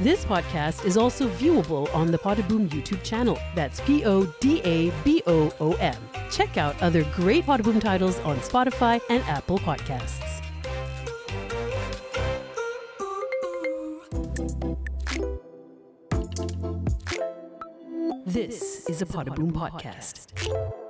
This 0.00 0.24
podcast 0.24 0.84
is 0.84 0.96
also 0.96 1.28
viewable 1.28 1.92
on 1.92 2.12
the 2.12 2.18
Podaboom 2.18 2.68
YouTube 2.68 3.02
channel. 3.02 3.36
That's 3.56 3.80
P 3.80 4.04
O 4.04 4.26
D 4.38 4.62
A 4.64 4.92
B 5.02 5.24
O 5.26 5.52
O 5.58 5.72
M. 5.72 5.96
Check 6.30 6.56
out 6.56 6.80
other 6.80 7.02
great 7.14 7.44
Podaboom 7.44 7.80
titles 7.80 8.16
on 8.20 8.36
Spotify 8.36 9.00
and 9.10 9.24
Apple 9.24 9.58
Podcasts. 9.58 10.40
This 18.24 18.88
is 18.88 19.02
a 19.02 19.06
Podaboom 19.06 19.50
podcast. 19.50 20.87